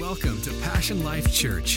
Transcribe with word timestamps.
Welcome 0.00 0.40
to 0.42 0.52
Passion 0.62 1.04
Life 1.04 1.30
Church. 1.30 1.76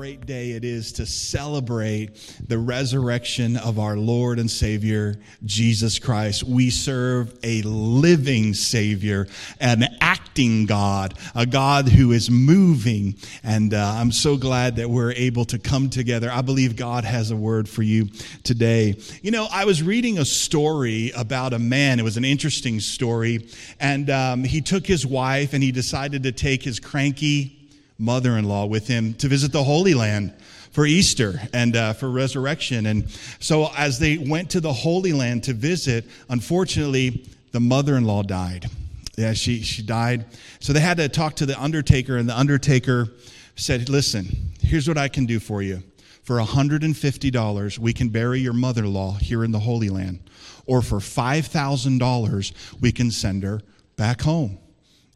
Great 0.00 0.24
day 0.24 0.52
it 0.52 0.64
is 0.64 0.92
to 0.92 1.04
celebrate 1.04 2.16
the 2.48 2.56
resurrection 2.56 3.58
of 3.58 3.78
our 3.78 3.98
Lord 3.98 4.38
and 4.38 4.50
Savior, 4.50 5.16
Jesus 5.44 5.98
Christ. 5.98 6.42
We 6.42 6.70
serve 6.70 7.38
a 7.42 7.60
living 7.60 8.54
Savior, 8.54 9.26
an 9.60 9.84
acting 10.00 10.64
God, 10.64 11.12
a 11.34 11.44
God 11.44 11.86
who 11.86 12.12
is 12.12 12.30
moving. 12.30 13.14
And 13.44 13.74
uh, 13.74 13.92
I'm 13.94 14.10
so 14.10 14.38
glad 14.38 14.76
that 14.76 14.88
we're 14.88 15.12
able 15.12 15.44
to 15.44 15.58
come 15.58 15.90
together. 15.90 16.30
I 16.32 16.40
believe 16.40 16.76
God 16.76 17.04
has 17.04 17.30
a 17.30 17.36
word 17.36 17.68
for 17.68 17.82
you 17.82 18.06
today. 18.42 18.94
You 19.20 19.32
know, 19.32 19.48
I 19.52 19.66
was 19.66 19.82
reading 19.82 20.16
a 20.16 20.24
story 20.24 21.12
about 21.14 21.52
a 21.52 21.58
man. 21.58 22.00
It 22.00 22.04
was 22.04 22.16
an 22.16 22.24
interesting 22.24 22.80
story. 22.80 23.50
And 23.78 24.08
um, 24.08 24.44
he 24.44 24.62
took 24.62 24.86
his 24.86 25.04
wife 25.04 25.52
and 25.52 25.62
he 25.62 25.72
decided 25.72 26.22
to 26.22 26.32
take 26.32 26.62
his 26.62 26.80
cranky, 26.80 27.59
mother 28.00 28.36
in 28.38 28.44
law 28.46 28.66
with 28.66 28.88
him 28.88 29.14
to 29.14 29.28
visit 29.28 29.52
the 29.52 29.62
Holy 29.62 29.94
Land 29.94 30.34
for 30.70 30.86
Easter 30.86 31.40
and 31.52 31.76
uh, 31.76 31.92
for 31.92 32.10
resurrection. 32.10 32.86
And 32.86 33.10
so, 33.38 33.70
as 33.76 33.98
they 33.98 34.18
went 34.18 34.50
to 34.50 34.60
the 34.60 34.72
Holy 34.72 35.12
Land 35.12 35.44
to 35.44 35.52
visit, 35.52 36.06
unfortunately, 36.28 37.28
the 37.52 37.60
mother 37.60 37.96
in 37.96 38.04
law 38.04 38.22
died. 38.22 38.70
Yeah, 39.16 39.34
she, 39.34 39.62
she 39.62 39.82
died. 39.82 40.24
So, 40.60 40.72
they 40.72 40.80
had 40.80 40.96
to 40.98 41.08
talk 41.08 41.36
to 41.36 41.46
the 41.46 41.60
undertaker, 41.60 42.16
and 42.16 42.28
the 42.28 42.38
undertaker 42.38 43.08
said, 43.56 43.88
Listen, 43.88 44.26
here's 44.60 44.88
what 44.88 44.98
I 44.98 45.08
can 45.08 45.26
do 45.26 45.40
for 45.40 45.62
you. 45.62 45.82
For 46.22 46.38
$150, 46.38 47.78
we 47.78 47.92
can 47.92 48.08
bury 48.08 48.40
your 48.40 48.52
mother 48.52 48.84
in 48.84 48.92
law 48.92 49.14
here 49.14 49.42
in 49.42 49.50
the 49.50 49.58
Holy 49.58 49.88
Land. 49.88 50.20
Or 50.66 50.82
for 50.82 50.98
$5,000, 50.98 52.80
we 52.80 52.92
can 52.92 53.10
send 53.10 53.42
her 53.42 53.60
back 53.96 54.22
home. 54.22 54.58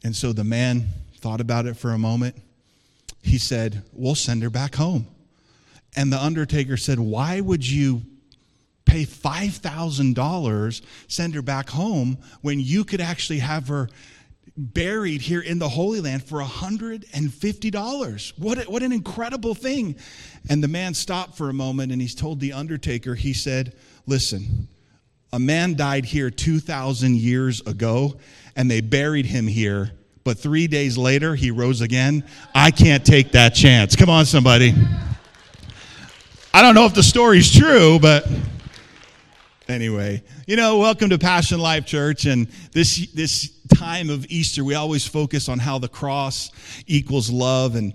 And 0.03 0.17
so 0.17 0.33
the 0.33 0.43
man 0.43 0.89
thought 1.19 1.41
about 1.41 1.67
it 1.67 1.77
for 1.77 1.93
a 1.93 1.99
moment 1.99 2.35
he 3.25 3.39
said, 3.39 3.83
We'll 3.93 4.15
send 4.15 4.43
her 4.43 4.51
back 4.51 4.75
home. 4.75 5.07
And 5.97 6.13
the 6.13 6.23
undertaker 6.23 6.77
said, 6.77 7.01
Why 7.01 7.41
would 7.41 7.69
you 7.69 8.03
pay 8.85 9.05
$5,000, 9.05 10.83
send 11.09 11.35
her 11.35 11.43
back 11.43 11.71
home, 11.71 12.19
when 12.43 12.61
you 12.61 12.85
could 12.85 13.01
actually 13.01 13.39
have 13.41 13.69
her 13.69 13.89
buried 14.57 15.21
here 15.21 15.41
in 15.41 15.59
the 15.59 15.69
Holy 15.69 16.01
Land 16.01 16.23
for 16.25 16.41
$150? 16.41 18.33
What, 18.39 18.59
what 18.69 18.83
an 18.83 18.93
incredible 18.93 19.55
thing. 19.55 19.97
And 20.49 20.63
the 20.63 20.69
man 20.69 20.95
stopped 20.95 21.37
for 21.37 21.49
a 21.49 21.55
moment 21.55 21.93
and 21.93 22.01
he's 22.01 22.15
told 22.15 22.41
the 22.41 22.53
undertaker, 22.53 23.15
he 23.15 23.33
said, 23.33 23.75
Listen, 24.07 24.69
a 25.33 25.39
man 25.39 25.75
died 25.75 26.05
here 26.05 26.31
2,000 26.31 27.17
years 27.17 27.63
ago, 27.63 28.17
and 28.55 28.71
they 28.71 28.83
buried 28.83 29.27
him 29.27 29.47
here 29.47 29.93
but 30.25 30.39
three 30.39 30.67
days 30.67 30.97
later 30.97 31.35
he 31.35 31.51
rose 31.51 31.83
again. 31.83 32.25
I 32.55 32.71
can't 32.71 33.05
take 33.05 33.33
that 33.33 33.51
chance. 33.51 33.95
Come 33.95 34.09
on, 34.09 34.25
somebody. 34.25 34.75
I 36.55 36.63
don't 36.63 36.75
know 36.75 36.87
if 36.87 36.95
the 36.95 37.03
story's 37.03 37.53
true, 37.53 37.99
but 38.01 38.27
anyway, 39.69 40.23
you 40.47 40.57
know, 40.57 40.79
welcome 40.79 41.11
to 41.11 41.19
Passion 41.19 41.61
Life 41.61 41.85
Church. 41.85 42.25
And 42.25 42.49
this 42.73 43.11
this 43.13 43.51
time 43.75 44.09
of 44.09 44.25
Easter, 44.31 44.65
we 44.65 44.75
always 44.75 45.07
focus 45.07 45.51
on 45.51 45.59
how 45.59 45.79
the 45.79 45.89
cross 45.89 46.51
equals 46.87 47.31
love. 47.31 47.75
And 47.77 47.93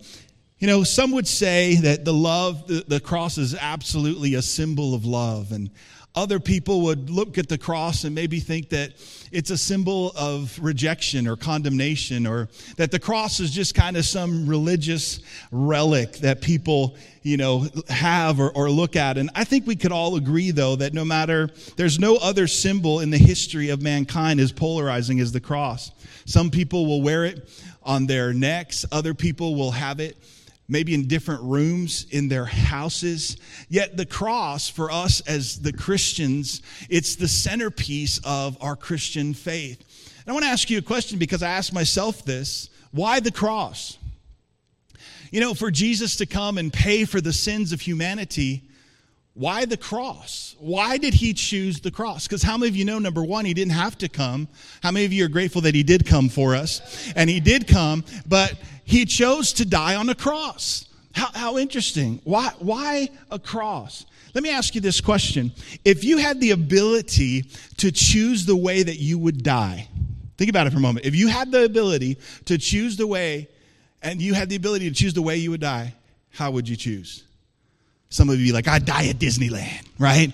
you 0.60 0.68
know, 0.68 0.84
some 0.84 1.12
would 1.14 1.28
say 1.28 1.76
that 1.78 2.06
the 2.06 2.14
love, 2.14 2.68
the, 2.68 2.84
the 2.88 3.00
cross 3.00 3.40
is 3.40 3.56
absolutely 3.56 4.36
a 4.36 4.42
symbol 4.42 4.94
of 4.94 5.04
love. 5.04 5.52
And 5.52 5.72
other 6.16 6.40
people 6.40 6.82
would 6.82 7.10
look 7.10 7.38
at 7.38 7.48
the 7.48 7.58
cross 7.58 8.04
and 8.04 8.16
maybe 8.16 8.40
think 8.40 8.70
that 8.70 8.94
it's 9.32 9.52
a 9.52 9.58
symbol 9.58 10.12
of 10.16 10.58
rejection 10.60 11.28
or 11.28 11.36
condemnation, 11.36 12.26
or 12.26 12.50
that 12.78 12.92
the 12.92 13.00
cross 13.00 13.40
is 13.40 13.52
just 13.52 13.76
kind 13.76 13.96
of 13.96 14.06
some 14.06 14.48
religious 14.48 15.20
relic 15.52 16.14
that 16.18 16.42
people, 16.42 16.96
you 17.22 17.38
know, 17.38 17.68
have 17.90 18.40
or, 18.40 18.50
or 18.52 18.72
look 18.72 18.96
at. 18.96 19.18
And 19.18 19.30
I 19.36 19.44
think 19.44 19.68
we 19.68 19.76
could 19.76 19.92
all 19.92 20.16
agree, 20.16 20.50
though, 20.50 20.76
that 20.78 20.94
no 20.94 21.06
matter, 21.06 21.50
there's 21.78 22.00
no 22.00 22.16
other 22.18 22.48
symbol 22.48 23.02
in 23.02 23.12
the 23.12 23.18
history 23.18 23.70
of 23.70 23.82
mankind 23.82 24.40
as 24.40 24.52
polarizing 24.52 25.20
as 25.20 25.32
the 25.32 25.42
cross. 25.42 25.92
Some 26.26 26.50
people 26.50 26.88
will 26.88 27.04
wear 27.04 27.26
it 27.26 27.48
on 27.84 28.08
their 28.08 28.34
necks, 28.34 28.84
other 28.92 29.14
people 29.14 29.56
will 29.56 29.72
have 29.72 30.00
it 30.00 30.18
maybe 30.70 30.94
in 30.94 31.08
different 31.08 31.42
rooms 31.42 32.06
in 32.12 32.30
their 32.30 32.46
houses. 32.46 33.36
Yet 33.68 33.98
the 33.98 34.06
cross, 34.06 34.70
for 34.70 34.92
us 34.92 35.20
as 35.22 35.60
the 35.60 35.74
Christians, 35.74 36.62
it's 36.90 37.16
the 37.16 37.28
centerpiece 37.28 38.22
of 38.24 38.56
our 38.62 38.76
Christian 38.76 39.34
faith. 39.34 39.80
And 40.20 40.30
I 40.30 40.32
want 40.34 40.46
to 40.46 40.52
ask 40.52 40.70
you 40.70 40.78
a 40.78 40.84
question 40.84 41.18
because 41.20 41.44
I 41.44 41.50
asked 41.50 41.74
myself 41.74 42.24
this 42.24 42.70
why 42.92 43.20
the 43.20 43.32
cross? 43.32 43.98
You 45.32 45.42
know, 45.42 45.54
for 45.54 45.70
Jesus 45.70 46.16
to 46.18 46.26
come 46.26 46.58
and 46.58 46.72
pay 46.72 47.06
for 47.06 47.22
the 47.22 47.34
sins 47.34 47.72
of 47.72 47.82
humanity, 47.82 48.64
why 49.40 49.66
the 49.66 49.78
cross? 49.78 50.56
Why 50.60 50.98
did 50.98 51.14
he 51.14 51.34
choose 51.34 51.80
the 51.80 51.92
cross? 51.92 52.28
Because 52.28 52.44
how 52.44 52.58
many 52.58 52.70
of 52.70 52.76
you 52.76 52.84
know, 52.84 53.00
number 53.00 53.24
one, 53.24 53.46
he 53.46 53.54
didn't 53.54 53.74
have 53.74 53.98
to 54.00 54.10
come? 54.10 54.48
How 54.82 54.92
many 54.92 55.06
of 55.06 55.14
you 55.14 55.24
are 55.24 55.30
grateful 55.30 55.62
that 55.62 55.76
he 55.76 55.84
did 55.84 56.06
come 56.06 56.30
for 56.30 56.56
us? 56.56 57.14
And 57.16 57.30
he 57.30 57.40
did 57.40 57.68
come, 57.68 58.04
but 58.28 58.56
he 58.90 59.06
chose 59.06 59.54
to 59.54 59.66
die 59.66 59.94
on 59.94 60.10
a 60.10 60.16
cross. 60.16 60.90
How, 61.14 61.30
how 61.32 61.58
interesting. 61.60 62.22
Why, 62.24 62.50
why 62.58 63.10
a 63.30 63.38
cross? 63.38 64.04
Let 64.34 64.44
me 64.44 64.50
ask 64.50 64.74
you 64.74 64.82
this 64.82 65.00
question. 65.00 65.52
If 65.86 66.04
you 66.04 66.18
had 66.18 66.42
the 66.42 66.52
ability 66.52 67.44
to 67.78 67.92
choose 67.92 68.48
the 68.48 68.56
way 68.56 68.82
that 68.82 68.98
you 68.98 69.20
would 69.20 69.44
die, 69.44 69.88
think 70.40 70.50
about 70.50 70.66
it 70.66 70.72
for 70.72 70.78
a 70.78 70.82
moment. 70.82 71.06
If 71.06 71.16
you 71.16 71.28
had 71.28 71.52
the 71.52 71.66
ability 71.66 72.18
to 72.46 72.58
choose 72.58 72.98
the 72.98 73.06
way, 73.06 73.48
and 74.02 74.20
you 74.20 74.34
had 74.34 74.50
the 74.50 74.56
ability 74.56 74.90
to 74.90 74.96
choose 74.96 75.14
the 75.14 75.22
way 75.22 75.38
you 75.38 75.52
would 75.52 75.62
die, 75.62 75.94
how 76.32 76.50
would 76.50 76.68
you 76.68 76.76
choose? 76.76 77.26
Some 78.10 78.28
of 78.32 78.40
you 78.40 78.48
be 78.48 78.52
like, 78.54 78.68
I'd 78.68 78.86
die 78.86 79.10
at 79.10 79.20
Disneyland, 79.20 79.86
right? 80.00 80.34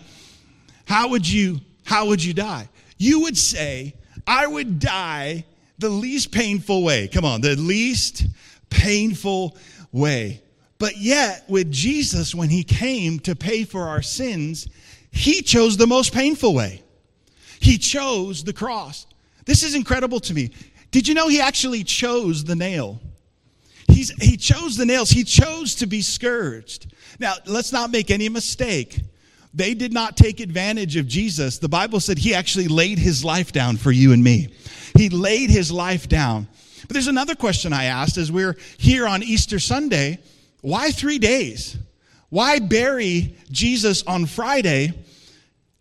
How 0.85 1.09
would 1.09 1.29
you, 1.29 1.59
how 1.83 2.07
would 2.07 2.23
you 2.23 2.33
die? 2.33 2.69
You 2.97 3.19
would 3.23 3.37
say, 3.37 3.95
I 4.25 4.47
would 4.47 4.79
die 4.79 5.43
the 5.77 5.89
least 5.89 6.31
painful 6.31 6.83
way. 6.83 7.07
Come 7.07 7.25
on, 7.25 7.41
the 7.41 7.55
least 7.55 8.25
painful 8.69 9.57
way. 9.91 10.41
But 10.77 10.97
yet, 10.97 11.45
with 11.47 11.71
Jesus, 11.71 12.35
when 12.35 12.49
he 12.49 12.63
came 12.63 13.19
to 13.21 13.35
pay 13.35 13.63
for 13.63 13.83
our 13.83 14.01
sins, 14.01 14.67
he 15.11 15.41
chose 15.41 15.77
the 15.77 15.87
most 15.87 16.13
painful 16.13 16.53
way. 16.53 16.83
He 17.59 17.77
chose 17.77 18.43
the 18.43 18.53
cross. 18.53 19.07
This 19.45 19.63
is 19.63 19.75
incredible 19.75 20.19
to 20.21 20.33
me. 20.33 20.51
Did 20.91 21.07
you 21.07 21.13
know 21.13 21.27
he 21.27 21.39
actually 21.39 21.83
chose 21.83 22.43
the 22.43 22.55
nail? 22.55 22.99
He's, 23.87 24.11
he 24.21 24.35
chose 24.37 24.75
the 24.75 24.85
nails. 24.85 25.09
He 25.09 25.23
chose 25.23 25.75
to 25.75 25.85
be 25.85 26.01
scourged. 26.01 26.93
Now, 27.19 27.35
let's 27.45 27.71
not 27.71 27.91
make 27.91 28.11
any 28.11 28.27
mistake. 28.29 29.01
They 29.55 29.73
did 29.73 29.93
not 29.93 30.17
take 30.17 30.41
advantage 30.41 30.97
of 30.97 31.07
Jesus. 31.07 31.59
The 31.59 31.69
Bible 31.69 32.01
said 32.01 32.17
he 32.17 32.33
actually 32.33 32.67
laid 32.67 32.99
his 32.99 33.23
life 33.23 33.53
down 33.53 33.77
for 33.77 33.89
you 33.89 34.11
and 34.11 34.21
me. 34.21 34.49
He 34.97 35.07
laid 35.07 35.49
his 35.49 35.71
life 35.71 36.09
down. 36.09 36.49
But 36.81 36.93
there's 36.93 37.07
another 37.07 37.35
question 37.35 37.71
I 37.71 37.85
asked 37.85 38.17
as 38.17 38.29
we're 38.31 38.57
here 38.77 39.07
on 39.07 39.23
Easter 39.23 39.59
Sunday 39.59 40.19
why 40.59 40.91
three 40.91 41.19
days? 41.19 41.77
Why 42.29 42.59
bury 42.59 43.37
Jesus 43.51 44.03
on 44.03 44.25
Friday 44.25 44.91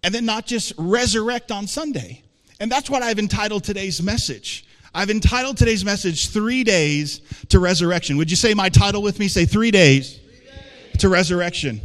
and 0.03 0.15
then 0.15 0.27
not 0.27 0.47
just 0.47 0.75
resurrect 0.77 1.51
on 1.51 1.67
Sunday? 1.67 2.23
And 2.61 2.71
that's 2.71 2.89
what 2.89 3.03
I've 3.03 3.19
entitled 3.19 3.65
today's 3.65 4.03
message. 4.03 4.67
I've 4.95 5.11
entitled 5.11 5.57
today's 5.57 5.85
message, 5.85 6.29
Three 6.29 6.63
Days 6.63 7.23
to 7.49 7.59
Resurrection. 7.59 8.19
Would 8.19 8.31
you 8.31 8.37
say 8.37 8.55
my 8.55 8.69
title 8.69 9.03
with 9.03 9.19
me? 9.19 9.27
Say, 9.27 9.47
Three 9.47 9.73
Days, 9.73 10.19
three 10.19 10.47
days. 10.47 11.01
to 11.01 11.09
Resurrection. 11.09 11.81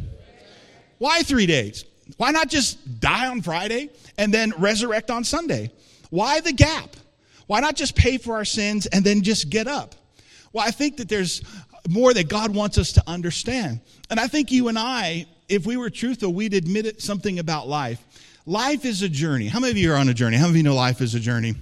Why 1.00 1.24
three 1.24 1.48
days? 1.48 1.86
Why 2.18 2.32
not 2.32 2.50
just 2.50 3.00
die 3.00 3.28
on 3.28 3.42
Friday 3.42 3.90
and 4.18 4.34
then 4.34 4.54
resurrect 4.58 5.10
on 5.10 5.24
Sunday? 5.24 5.72
Why 6.10 6.40
the 6.42 6.54
gap? 6.54 6.96
Why 7.48 7.60
not 7.62 7.76
just 7.76 7.96
pay 7.96 8.18
for 8.18 8.36
our 8.36 8.46
sins 8.46 8.86
and 8.86 9.04
then 9.04 9.24
just 9.24 9.50
get 9.50 9.68
up? 9.68 9.96
Well, 10.54 10.66
I 10.66 10.72
think 10.72 10.98
that 10.98 11.10
there's 11.10 11.42
more 11.88 12.14
that 12.14 12.30
God 12.30 12.54
wants 12.54 12.78
us 12.78 12.92
to 12.94 13.04
understand. 13.08 13.82
And 14.10 14.20
I 14.20 14.28
think 14.28 14.52
you 14.52 14.68
and 14.68 14.78
I, 14.78 15.26
if 15.48 15.66
we 15.66 15.78
were 15.78 15.90
truthful, 15.90 16.34
we'd 16.34 16.54
admit 16.54 17.02
something 17.02 17.40
about 17.40 17.68
life. 17.68 18.04
Life 18.46 18.86
is 18.86 19.02
a 19.04 19.10
journey. 19.10 19.48
How 19.48 19.60
many 19.60 19.72
of 19.72 19.78
you 19.78 19.92
are 19.94 19.96
on 19.96 20.10
a 20.10 20.14
journey? 20.14 20.38
How 20.38 20.44
many 20.44 20.54
of 20.54 20.58
you 20.58 20.64
know 20.64 20.76
life 20.76 21.02
is 21.02 21.16
a 21.16 21.20
journey? 21.20 21.56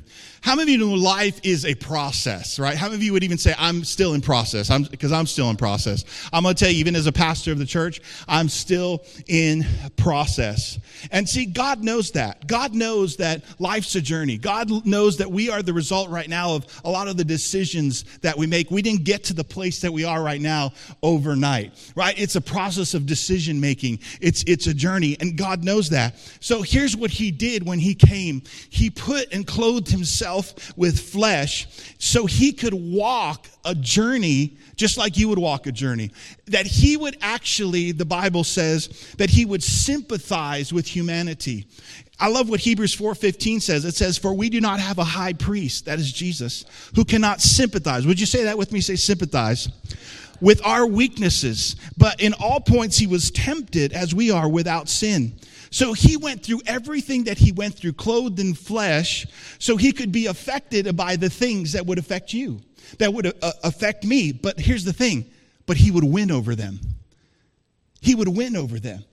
How 0.48 0.56
many 0.56 0.76
of 0.76 0.80
you 0.80 0.88
know 0.88 0.94
life 0.94 1.42
is 1.44 1.66
a 1.66 1.76
process, 1.76 2.58
right? 2.58 2.78
How 2.78 2.86
many 2.86 2.96
of 2.96 3.04
you 3.04 3.12
would 3.12 3.26
even 3.26 3.38
say, 3.38 3.54
I'm 3.58 3.84
still 3.84 4.14
in 4.14 4.22
process? 4.22 4.70
I'm, 4.70 4.84
because 4.84 5.12
I'm 5.12 5.26
still 5.26 5.50
in 5.50 5.58
process. 5.58 6.06
I'm 6.32 6.44
going 6.44 6.56
to 6.56 6.64
tell 6.64 6.72
you, 6.72 6.80
even 6.80 6.96
as 6.96 7.06
a 7.06 7.12
pastor 7.12 7.52
of 7.52 7.60
the 7.60 7.66
church, 7.66 8.00
I'm 8.30 8.48
still 8.48 9.04
in 9.28 9.66
process. 9.98 10.80
And 11.12 11.28
see, 11.28 11.48
God 11.48 11.84
knows 11.84 12.12
that. 12.12 12.48
God 12.48 12.74
knows 12.74 13.18
that 13.18 13.44
life's 13.60 13.94
a 13.96 14.02
journey. 14.02 14.38
God 14.38 14.86
knows 14.86 15.18
that 15.18 15.30
we 15.30 15.50
are 15.50 15.62
the 15.62 15.74
result 15.74 16.10
right 16.10 16.30
now 16.30 16.56
of 16.56 16.66
a 16.86 16.90
lot 16.90 17.10
of 17.10 17.18
the 17.18 17.26
decisions 17.26 18.06
that 18.20 18.38
we 18.38 18.48
make. 18.48 18.72
We 18.72 18.82
didn't 18.82 19.04
get 19.04 19.26
to 19.26 19.34
the 19.34 19.44
place 19.44 19.82
that 19.82 19.92
we 19.92 20.06
are 20.06 20.24
right 20.24 20.40
now 20.40 20.72
overnight, 21.04 21.74
right? 21.94 22.18
It's 22.18 22.38
a 22.38 22.42
process 22.42 22.94
of 22.94 23.06
decision 23.06 23.60
making. 23.60 24.00
It's, 24.22 24.46
it's 24.48 24.68
a 24.68 24.74
journey, 24.74 25.18
and 25.20 25.38
God 25.38 25.66
knows 25.66 25.90
that. 25.90 26.16
So 26.40 26.62
here's 26.62 26.96
what 26.96 27.12
he 27.12 27.32
did 27.32 27.68
when 27.68 27.80
he 27.80 27.94
came 27.94 28.44
he 28.70 28.90
put 28.90 29.34
and 29.34 29.46
clothed 29.46 29.90
himself 29.90 30.37
with 30.76 31.00
flesh 31.00 31.68
so 32.00 32.26
he 32.26 32.52
could 32.52 32.74
walk 32.74 33.48
a 33.66 33.76
journey 33.76 34.58
just 34.76 34.98
like 34.98 35.18
you 35.18 35.28
would 35.28 35.40
walk 35.40 35.68
a 35.68 35.72
journey. 35.72 36.12
That 36.48 36.68
he 36.68 36.96
would 36.98 37.18
actually, 37.22 37.92
the 37.92 38.06
Bible 38.06 38.44
says, 38.44 38.90
that 39.18 39.30
he 39.30 39.44
would 39.44 39.64
sympathize 39.64 40.72
with 40.72 40.88
humanity. 40.88 41.66
I 42.20 42.30
love 42.30 42.50
what 42.50 42.60
Hebrews 42.60 42.96
4:15 42.96 43.60
says. 43.60 43.86
It 43.86 43.96
says, 43.96 44.18
"For 44.18 44.34
we 44.34 44.50
do 44.50 44.60
not 44.62 44.80
have 44.80 44.98
a 44.98 45.04
high 45.04 45.34
priest, 45.34 45.86
that 45.86 46.00
is 46.00 46.12
Jesus, 46.12 46.66
who 46.96 47.06
cannot 47.06 47.42
sympathize." 47.42 48.06
Would 48.06 48.20
you 48.20 48.26
say 48.26 48.44
that 48.46 48.58
with 48.58 48.72
me? 48.72 48.82
Say 48.82 48.96
sympathize 48.96 49.70
with 50.42 50.62
our 50.64 50.86
weaknesses, 50.86 51.76
but 51.98 52.20
in 52.20 52.34
all 52.34 52.60
points 52.60 52.98
he 52.98 53.08
was 53.08 53.32
tempted 53.32 53.94
as 53.94 54.14
we 54.14 54.32
are 54.32 54.48
without 54.48 54.90
sin. 54.90 55.34
So 55.70 55.94
he 55.94 56.18
went 56.18 56.44
through 56.44 56.62
everything 56.66 57.26
that 57.26 57.38
he 57.38 57.52
went 57.52 57.76
through, 57.76 57.94
clothed 57.94 58.40
in 58.40 58.54
flesh, 58.54 59.26
so 59.60 59.78
he 59.78 59.92
could 59.92 60.12
be 60.12 60.28
affected 60.28 60.96
by 60.96 61.16
the 61.16 61.30
things 61.30 61.74
that 61.74 61.86
would 61.86 61.98
affect 61.98 62.34
you 62.34 62.62
that 63.00 63.14
would 63.14 63.28
uh, 63.28 63.52
affect 63.64 64.06
me. 64.06 64.32
But 64.32 64.60
here's 64.60 64.86
the 64.86 64.94
thing 64.94 65.26
but 65.68 65.78
he 65.78 65.92
would 65.92 66.06
win 66.06 66.32
over 66.32 66.56
them. 66.56 66.80
He 68.02 68.16
would 68.16 68.30
win 68.30 68.56
over 68.56 68.80
them. 68.80 69.04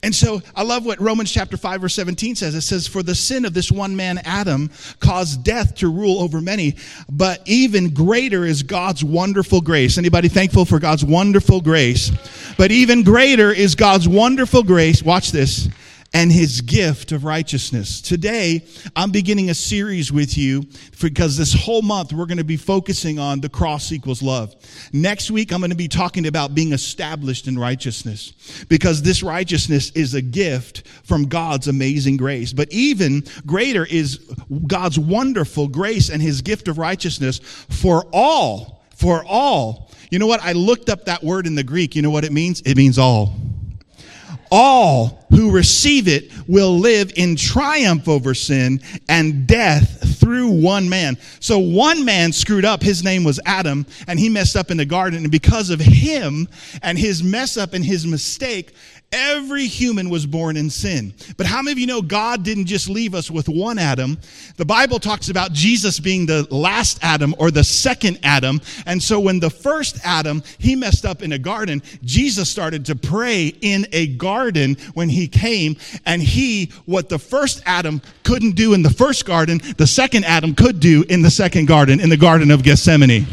And 0.00 0.14
so 0.14 0.40
I 0.54 0.62
love 0.62 0.86
what 0.86 1.00
Romans 1.00 1.32
chapter 1.32 1.56
5 1.56 1.80
verse 1.80 1.94
17 1.94 2.36
says. 2.36 2.54
It 2.54 2.60
says, 2.60 2.86
For 2.86 3.02
the 3.02 3.16
sin 3.16 3.44
of 3.44 3.52
this 3.52 3.72
one 3.72 3.96
man, 3.96 4.18
Adam, 4.18 4.70
caused 5.00 5.42
death 5.42 5.74
to 5.76 5.90
rule 5.90 6.20
over 6.20 6.40
many, 6.40 6.76
but 7.10 7.42
even 7.46 7.90
greater 7.90 8.44
is 8.44 8.62
God's 8.62 9.02
wonderful 9.02 9.60
grace. 9.60 9.98
Anybody 9.98 10.28
thankful 10.28 10.64
for 10.64 10.78
God's 10.78 11.04
wonderful 11.04 11.60
grace? 11.60 12.12
But 12.56 12.70
even 12.70 13.02
greater 13.02 13.50
is 13.50 13.74
God's 13.74 14.06
wonderful 14.08 14.62
grace. 14.62 15.02
Watch 15.02 15.32
this 15.32 15.68
and 16.14 16.32
his 16.32 16.62
gift 16.62 17.12
of 17.12 17.24
righteousness. 17.24 18.00
Today, 18.00 18.64
I'm 18.96 19.10
beginning 19.10 19.50
a 19.50 19.54
series 19.54 20.10
with 20.10 20.38
you 20.38 20.64
because 21.02 21.36
this 21.36 21.52
whole 21.52 21.82
month 21.82 22.12
we're 22.12 22.26
going 22.26 22.38
to 22.38 22.44
be 22.44 22.56
focusing 22.56 23.18
on 23.18 23.40
the 23.40 23.48
cross 23.48 23.92
equals 23.92 24.22
love. 24.22 24.54
Next 24.92 25.30
week, 25.30 25.52
I'm 25.52 25.60
going 25.60 25.70
to 25.70 25.76
be 25.76 25.88
talking 25.88 26.26
about 26.26 26.54
being 26.54 26.72
established 26.72 27.46
in 27.46 27.58
righteousness 27.58 28.32
because 28.68 29.02
this 29.02 29.22
righteousness 29.22 29.90
is 29.90 30.14
a 30.14 30.22
gift 30.22 30.86
from 31.04 31.26
God's 31.26 31.68
amazing 31.68 32.16
grace. 32.16 32.54
But 32.54 32.72
even 32.72 33.24
greater 33.44 33.84
is 33.84 34.18
God's 34.66 34.98
wonderful 34.98 35.68
grace 35.68 36.08
and 36.08 36.22
his 36.22 36.40
gift 36.40 36.68
of 36.68 36.78
righteousness 36.78 37.38
for 37.38 38.06
all, 38.14 38.82
for 38.96 39.24
all. 39.26 39.90
You 40.10 40.18
know 40.18 40.26
what? 40.26 40.40
I 40.42 40.52
looked 40.52 40.88
up 40.88 41.04
that 41.04 41.22
word 41.22 41.46
in 41.46 41.54
the 41.54 41.62
Greek. 41.62 41.94
You 41.94 42.00
know 42.00 42.10
what 42.10 42.24
it 42.24 42.32
means? 42.32 42.62
It 42.62 42.78
means 42.78 42.98
all 42.98 43.34
all 44.50 45.26
who 45.30 45.50
receive 45.50 46.08
it 46.08 46.32
will 46.48 46.78
live 46.78 47.12
in 47.16 47.36
triumph 47.36 48.08
over 48.08 48.34
sin 48.34 48.80
and 49.08 49.46
death 49.46 50.18
through 50.18 50.48
one 50.48 50.88
man. 50.88 51.16
So 51.40 51.58
one 51.58 52.04
man 52.04 52.32
screwed 52.32 52.64
up. 52.64 52.82
His 52.82 53.04
name 53.04 53.24
was 53.24 53.40
Adam 53.46 53.86
and 54.06 54.18
he 54.18 54.28
messed 54.28 54.56
up 54.56 54.70
in 54.70 54.76
the 54.76 54.84
garden. 54.84 55.20
And 55.20 55.30
because 55.30 55.70
of 55.70 55.80
him 55.80 56.48
and 56.82 56.98
his 56.98 57.22
mess 57.22 57.56
up 57.56 57.74
and 57.74 57.84
his 57.84 58.06
mistake, 58.06 58.74
Every 59.10 59.66
human 59.66 60.10
was 60.10 60.26
born 60.26 60.58
in 60.58 60.68
sin. 60.68 61.14
But 61.38 61.46
how 61.46 61.62
many 61.62 61.72
of 61.72 61.78
you 61.78 61.86
know 61.86 62.02
God 62.02 62.42
didn't 62.42 62.66
just 62.66 62.90
leave 62.90 63.14
us 63.14 63.30
with 63.30 63.48
one 63.48 63.78
Adam? 63.78 64.18
The 64.58 64.66
Bible 64.66 64.98
talks 64.98 65.30
about 65.30 65.54
Jesus 65.54 65.98
being 65.98 66.26
the 66.26 66.46
last 66.54 66.98
Adam 67.00 67.34
or 67.38 67.50
the 67.50 67.64
second 67.64 68.18
Adam. 68.22 68.60
And 68.84 69.02
so 69.02 69.18
when 69.18 69.40
the 69.40 69.48
first 69.48 69.98
Adam, 70.04 70.42
he 70.58 70.76
messed 70.76 71.06
up 71.06 71.22
in 71.22 71.32
a 71.32 71.38
garden, 71.38 71.82
Jesus 72.04 72.50
started 72.50 72.84
to 72.86 72.96
pray 72.96 73.46
in 73.62 73.86
a 73.92 74.08
garden 74.08 74.76
when 74.92 75.08
he 75.08 75.26
came. 75.26 75.76
And 76.04 76.22
he, 76.22 76.70
what 76.84 77.08
the 77.08 77.18
first 77.18 77.62
Adam 77.64 78.02
couldn't 78.24 78.56
do 78.56 78.74
in 78.74 78.82
the 78.82 78.90
first 78.90 79.24
garden, 79.24 79.62
the 79.78 79.86
second 79.86 80.26
Adam 80.26 80.54
could 80.54 80.80
do 80.80 81.02
in 81.08 81.22
the 81.22 81.30
second 81.30 81.66
garden, 81.66 81.98
in 81.98 82.10
the 82.10 82.16
Garden 82.18 82.50
of 82.50 82.62
Gethsemane. 82.62 83.26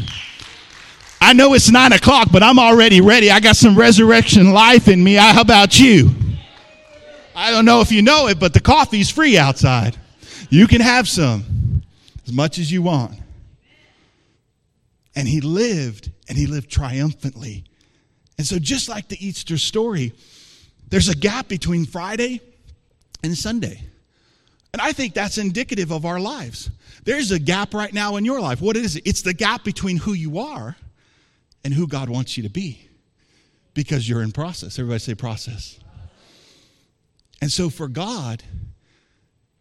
I 1.26 1.32
know 1.32 1.54
it's 1.54 1.72
nine 1.72 1.92
o'clock, 1.92 2.28
but 2.30 2.44
I'm 2.44 2.60
already 2.60 3.00
ready. 3.00 3.32
I 3.32 3.40
got 3.40 3.56
some 3.56 3.76
resurrection 3.76 4.52
life 4.52 4.86
in 4.86 5.02
me. 5.02 5.14
How 5.14 5.40
about 5.40 5.76
you? 5.76 6.14
I 7.34 7.50
don't 7.50 7.64
know 7.64 7.80
if 7.80 7.90
you 7.90 8.00
know 8.00 8.28
it, 8.28 8.38
but 8.38 8.54
the 8.54 8.60
coffee's 8.60 9.10
free 9.10 9.36
outside. 9.36 9.96
You 10.50 10.68
can 10.68 10.80
have 10.80 11.08
some 11.08 11.82
as 12.24 12.32
much 12.32 12.60
as 12.60 12.70
you 12.70 12.80
want. 12.80 13.18
And 15.16 15.26
he 15.26 15.40
lived, 15.40 16.12
and 16.28 16.38
he 16.38 16.46
lived 16.46 16.70
triumphantly. 16.70 17.64
And 18.38 18.46
so, 18.46 18.60
just 18.60 18.88
like 18.88 19.08
the 19.08 19.26
Easter 19.26 19.58
story, 19.58 20.12
there's 20.90 21.08
a 21.08 21.16
gap 21.16 21.48
between 21.48 21.86
Friday 21.86 22.40
and 23.24 23.36
Sunday. 23.36 23.82
And 24.72 24.80
I 24.80 24.92
think 24.92 25.12
that's 25.12 25.38
indicative 25.38 25.90
of 25.90 26.06
our 26.06 26.20
lives. 26.20 26.70
There's 27.02 27.32
a 27.32 27.40
gap 27.40 27.74
right 27.74 27.92
now 27.92 28.14
in 28.14 28.24
your 28.24 28.40
life. 28.40 28.60
What 28.60 28.76
is 28.76 28.94
it? 28.94 29.02
It's 29.04 29.22
the 29.22 29.34
gap 29.34 29.64
between 29.64 29.96
who 29.96 30.12
you 30.12 30.38
are 30.38 30.76
and 31.66 31.74
who 31.74 31.88
God 31.88 32.08
wants 32.08 32.36
you 32.36 32.44
to 32.44 32.48
be 32.48 32.88
because 33.74 34.08
you're 34.08 34.22
in 34.22 34.30
process. 34.30 34.78
Everybody 34.78 35.00
say 35.00 35.16
process. 35.16 35.80
And 37.40 37.50
so 37.50 37.70
for 37.70 37.88
God, 37.88 38.44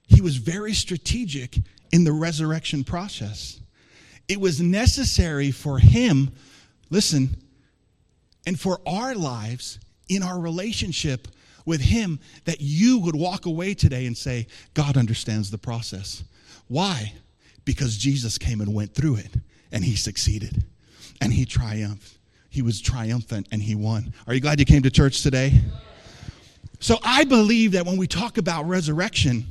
He 0.06 0.22
was 0.22 0.36
very 0.36 0.74
strategic 0.74 1.58
in 1.92 2.04
the 2.04 2.12
resurrection 2.12 2.84
process. 2.84 3.60
It 4.28 4.40
was 4.40 4.62
necessary 4.62 5.50
for 5.50 5.80
Him, 5.80 6.30
listen, 6.92 7.38
and 8.46 8.60
for 8.60 8.80
our 8.86 9.16
lives 9.16 9.80
in 10.08 10.22
our 10.22 10.40
relationship 10.40 11.28
with 11.66 11.82
Him 11.82 12.20
that 12.44 12.62
you 12.62 13.00
would 13.00 13.16
walk 13.16 13.48
away 13.48 13.74
today 13.74 14.06
and 14.06 14.16
say, 14.16 14.46
God 14.76 14.96
understands 14.96 15.50
the 15.50 15.58
process. 15.58 16.24
Why? 16.68 17.14
Because 17.66 17.98
Jesus 17.98 18.38
came 18.38 18.62
and 18.62 18.76
went 18.76 18.94
through 18.94 19.16
it 19.16 19.34
and 19.72 19.84
He 19.84 19.96
succeeded 19.96 20.64
and 21.22 21.32
he 21.32 21.46
triumphed. 21.46 22.18
He 22.50 22.62
was 22.62 22.80
triumphant 22.80 23.48
and 23.52 23.62
he 23.62 23.76
won. 23.76 24.14
Are 24.28 24.34
you 24.34 24.40
glad 24.40 24.60
you 24.60 24.66
came 24.66 24.84
to 24.84 24.92
church 24.92 25.24
today? 25.24 25.62
So 26.80 26.98
I 27.04 27.24
believe 27.24 27.74
that 27.74 27.86
when 27.86 27.98
we 27.98 28.08
talk 28.08 28.38
about 28.38 28.68
resurrection, 28.68 29.46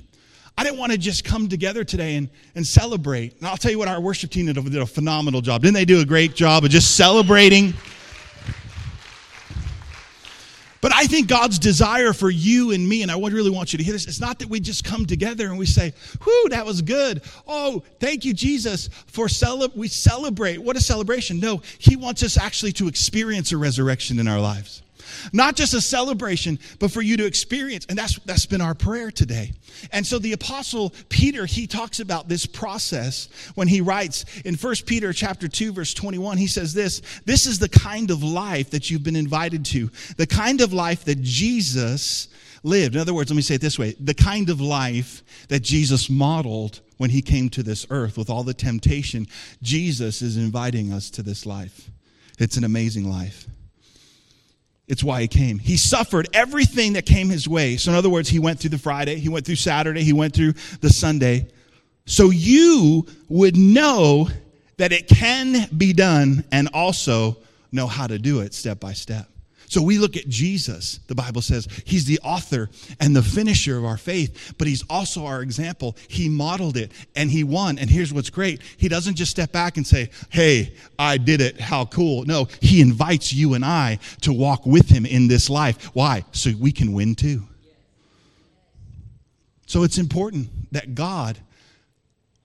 I 0.57 0.63
didn't 0.63 0.79
want 0.79 0.93
to 0.93 0.99
just 0.99 1.25
come 1.25 1.49
together 1.49 1.85
today 1.85 2.17
and, 2.17 2.29
and 2.55 2.67
celebrate. 2.67 3.37
And 3.39 3.47
I'll 3.47 3.57
tell 3.57 3.73
you 3.73 3.79
what, 3.79 3.89
our 3.89 4.01
worship 4.01 4.31
team 4.31 4.47
did 4.47 4.57
a, 4.57 4.63
did 4.63 4.81
a 4.81 4.87
phenomenal 4.87 5.41
job. 5.41 5.63
Didn't 5.63 5.75
they 5.75 5.85
do 5.85 6.01
a 6.01 6.05
great 6.05 6.35
job 6.35 6.65
of 6.65 6.71
just 6.71 6.97
celebrating? 6.97 7.75
But 10.85 10.95
I 10.95 11.07
think 11.07 11.29
God's 11.29 11.59
desire 11.59 12.13
for 12.13 12.29
you 12.29 12.73
and 12.73 12.87
me, 12.87 13.01
and 13.01 13.11
I 13.11 13.19
really 13.19 13.49
want 13.49 13.73
you 13.73 13.79
to 13.79 13.83
hear 13.83 13.95
this, 13.95 14.07
it's 14.07 14.21
not 14.21 14.39
that 14.41 14.51
we 14.51 14.61
just 14.61 14.85
come 14.85 15.07
together 15.07 15.47
and 15.47 15.57
we 15.57 15.65
say, 15.65 15.95
whew, 16.23 16.49
that 16.51 16.67
was 16.67 16.83
good. 16.83 17.23
Oh, 17.47 17.83
thank 18.01 18.23
you, 18.27 18.35
Jesus, 18.35 18.91
for 19.07 19.27
cele- 19.27 19.73
we 19.75 19.89
celebrate. 19.89 20.59
What 20.59 20.77
a 20.77 20.83
celebration. 20.83 21.41
No, 21.41 21.63
He 21.79 21.97
wants 21.97 22.23
us 22.23 22.37
actually 22.37 22.73
to 22.73 22.87
experience 22.87 23.51
a 23.51 23.57
resurrection 23.57 24.19
in 24.19 24.29
our 24.29 24.39
lives. 24.39 24.83
Not 25.33 25.57
just 25.57 25.75
a 25.75 25.81
celebration, 25.81 26.59
but 26.79 26.91
for 26.91 27.03
you 27.03 27.17
to 27.17 27.27
experience. 27.27 27.87
And 27.89 27.99
that's, 27.99 28.19
that's 28.21 28.47
been 28.47 28.61
our 28.61 28.75
prayer 28.75 29.11
today. 29.11 29.53
And 29.93 30.07
so 30.07 30.19
the 30.19 30.33
apostle 30.33 30.93
Peter, 31.09 31.47
he 31.47 31.67
talks 31.67 32.01
about 32.01 32.29
this 32.29 32.47
process 32.47 33.29
when 33.55 33.69
he 33.69 33.81
writes 33.81 34.25
in 34.45 34.55
1 34.55 34.75
Peter 34.87 35.13
chapter 35.13 35.49
2, 35.49 35.73
verse 35.73 35.95
21, 35.95 36.37
he 36.37 36.47
says 36.47 36.75
this, 36.75 37.03
this 37.25 37.47
is 37.47 37.59
the 37.59 37.69
kind 37.69 38.11
of 38.11 38.23
life 38.23 38.71
that 38.71 38.91
you've 38.91 39.05
been 39.05 39.17
invited 39.17 39.65
to. 39.67 39.91
The 40.17 40.27
kind 40.27 40.61
of 40.61 40.73
life 40.73 41.05
that 41.05 41.21
Jesus 41.23 42.29
lived. 42.63 42.95
In 42.95 43.01
other 43.01 43.15
words, 43.15 43.31
let 43.31 43.37
me 43.37 43.43
say 43.43 43.57
it 43.57 43.61
this 43.61 43.79
way. 43.79 43.95
The 44.01 44.15
kind 44.15 44.51
of 44.51 44.61
life 44.61 45.23
that 45.49 45.61
Jesus 45.61 46.11
modeled 46.11 46.81
when 46.97 47.11
he 47.11 47.23
came 47.23 47.49
to 47.51 47.63
this 47.63 47.87
earth 47.91 48.17
with 48.17 48.31
all 48.31 48.43
the 48.43 48.55
temptation, 48.55 49.27
Jesus 49.63 50.23
is 50.23 50.37
inviting 50.37 50.93
us 50.93 51.11
to 51.11 51.23
this 51.23 51.45
life. 51.47 51.91
It's 52.39 52.57
an 52.57 52.65
amazing 52.65 53.09
life. 53.09 53.47
It's 54.87 55.03
why 55.03 55.23
he 55.23 55.29
came. 55.29 55.59
He 55.59 55.77
suffered 55.77 56.29
everything 56.35 56.93
that 56.93 57.07
came 57.07 57.31
his 57.31 57.49
way. 57.49 57.77
So, 57.77 57.91
in 57.91 57.97
other 57.97 58.11
words, 58.11 58.29
he 58.29 58.39
went 58.39 58.61
through 58.61 58.71
the 58.71 58.79
Friday, 58.79 59.17
he 59.17 59.29
went 59.29 59.47
through 59.47 59.57
Saturday, 59.57 60.03
he 60.03 60.13
went 60.13 60.35
through 60.35 60.53
the 60.81 60.91
Sunday. 60.91 61.49
So 62.07 62.31
you 62.31 63.07
would 63.29 63.57
know 63.57 64.29
that 64.77 64.93
it 64.93 65.09
can 65.09 65.69
be 65.77 65.93
done 65.93 66.45
and 66.53 66.69
also 66.75 67.39
know 67.73 67.87
how 67.87 68.07
to 68.07 68.19
do 68.19 68.41
it 68.41 68.55
step 68.55 68.81
by 68.81 68.93
step. 68.93 69.29
So 69.75 69.83
we 69.83 69.99
look 69.99 70.17
at 70.17 70.29
Jesus. 70.29 71.01
The 71.09 71.17
Bible 71.17 71.43
says 71.43 71.67
he's 71.85 72.05
the 72.05 72.21
author 72.21 72.71
and 73.01 73.17
the 73.17 73.25
finisher 73.25 73.77
of 73.77 73.85
our 73.85 73.97
faith, 73.97 74.55
but 74.57 74.69
he's 74.69 74.85
also 74.89 75.27
our 75.27 75.43
example. 75.43 75.97
He 76.07 76.29
modeled 76.29 76.77
it 76.77 76.93
and 77.17 77.29
he 77.29 77.43
won. 77.43 77.81
And 77.81 77.91
here's 77.91 78.13
what's 78.13 78.31
great 78.31 78.63
he 78.77 78.87
doesn't 78.89 79.17
just 79.17 79.33
step 79.33 79.51
back 79.51 79.77
and 79.77 79.85
say, 79.85 80.11
Hey, 80.31 80.77
I 80.97 81.17
did 81.17 81.41
it. 81.41 81.61
How 81.61 81.87
cool. 81.87 82.25
No, 82.25 82.47
he 82.61 82.81
invites 82.81 83.35
you 83.35 83.55
and 83.55 83.65
I 83.65 83.99
to 84.21 84.33
walk 84.33 84.65
with 84.65 84.89
him 84.89 85.05
in 85.07 85.27
this 85.27 85.51
life. 85.51 85.87
Why? 85.87 86.25
So 86.31 86.53
we 86.57 86.71
can 86.71 86.93
win 86.93 87.17
too. 87.17 87.43
So 89.67 89.83
it's 89.83 89.99
important 89.99 90.51
that 90.71 90.95
God 90.95 91.37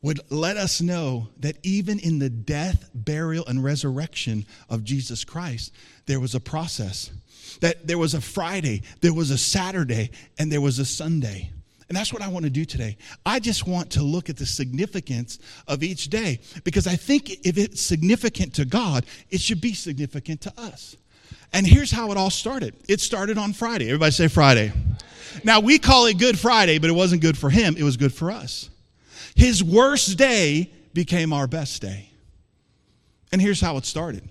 would 0.01 0.19
let 0.31 0.57
us 0.57 0.81
know 0.81 1.27
that 1.41 1.57
even 1.62 2.00
in 2.00 2.17
the 2.17 2.29
death, 2.31 2.89
burial, 2.95 3.45
and 3.45 3.63
resurrection 3.63 4.48
of 4.67 4.83
Jesus 4.83 5.24
Christ, 5.24 5.71
there 6.07 6.19
was 6.19 6.33
a 6.33 6.39
process. 6.39 7.12
That 7.62 7.88
there 7.88 7.98
was 7.98 8.13
a 8.13 8.22
Friday, 8.22 8.84
there 9.01 9.13
was 9.13 9.32
a 9.32 9.38
Saturday, 9.38 10.12
and 10.38 10.51
there 10.51 10.62
was 10.62 10.79
a 10.79 10.86
Sunday. 10.86 11.51
And 11.89 11.98
that's 11.98 12.13
what 12.13 12.22
I 12.22 12.27
want 12.27 12.46
to 12.46 12.51
do 12.51 12.65
today. 12.65 12.98
I 13.25 13.39
just 13.39 13.68
want 13.68 13.89
to 13.91 14.03
look 14.03 14.29
at 14.29 14.38
the 14.38 14.46
significance 14.46 15.39
of 15.68 15.82
each 15.82 16.10
day 16.10 16.39
because 16.63 16.86
I 16.86 16.96
think 16.96 17.32
if 17.46 17.58
it's 17.58 17.82
significant 17.82 18.53
to 18.56 18.65
God, 18.65 19.08
it 19.32 19.41
should 19.41 19.60
be 19.60 19.74
significant 19.74 20.41
to 20.41 20.53
us. 20.56 20.96
And 21.51 21.65
here's 21.65 21.89
how 21.89 22.12
it 22.12 22.18
all 22.18 22.29
started 22.29 22.75
it 22.88 23.01
started 23.01 23.39
on 23.39 23.53
Friday. 23.53 23.86
Everybody 23.86 24.12
say 24.12 24.27
Friday. 24.27 24.72
Now, 25.44 25.60
we 25.60 25.79
call 25.79 26.06
it 26.06 26.18
Good 26.18 26.38
Friday, 26.38 26.79
but 26.79 26.89
it 26.89 26.94
wasn't 26.94 27.22
good 27.22 27.38
for 27.38 27.50
him, 27.50 27.75
it 27.77 27.84
was 27.84 27.98
good 27.98 28.13
for 28.13 28.32
us. 28.32 28.70
His 29.36 29.63
worst 29.63 30.18
day 30.18 30.72
became 30.94 31.34
our 31.34 31.48
best 31.48 31.82
day. 31.82 32.10
And 33.32 33.41
here's 33.41 33.62
how 33.62 33.77
it 33.77 33.86
started. 33.86 34.27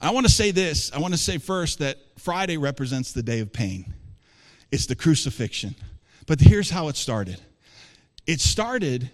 I 0.00 0.12
want 0.12 0.26
to 0.26 0.32
say 0.32 0.50
this. 0.50 0.92
I 0.92 0.98
want 0.98 1.14
to 1.14 1.18
say 1.18 1.38
first 1.38 1.80
that 1.80 1.98
Friday 2.18 2.56
represents 2.56 3.12
the 3.12 3.22
day 3.22 3.40
of 3.40 3.52
pain. 3.52 3.92
It's 4.70 4.86
the 4.86 4.94
crucifixion. 4.94 5.74
But 6.26 6.40
here's 6.40 6.70
how 6.70 6.88
it 6.88 6.96
started 6.96 7.40
it 8.26 8.40
started 8.40 9.10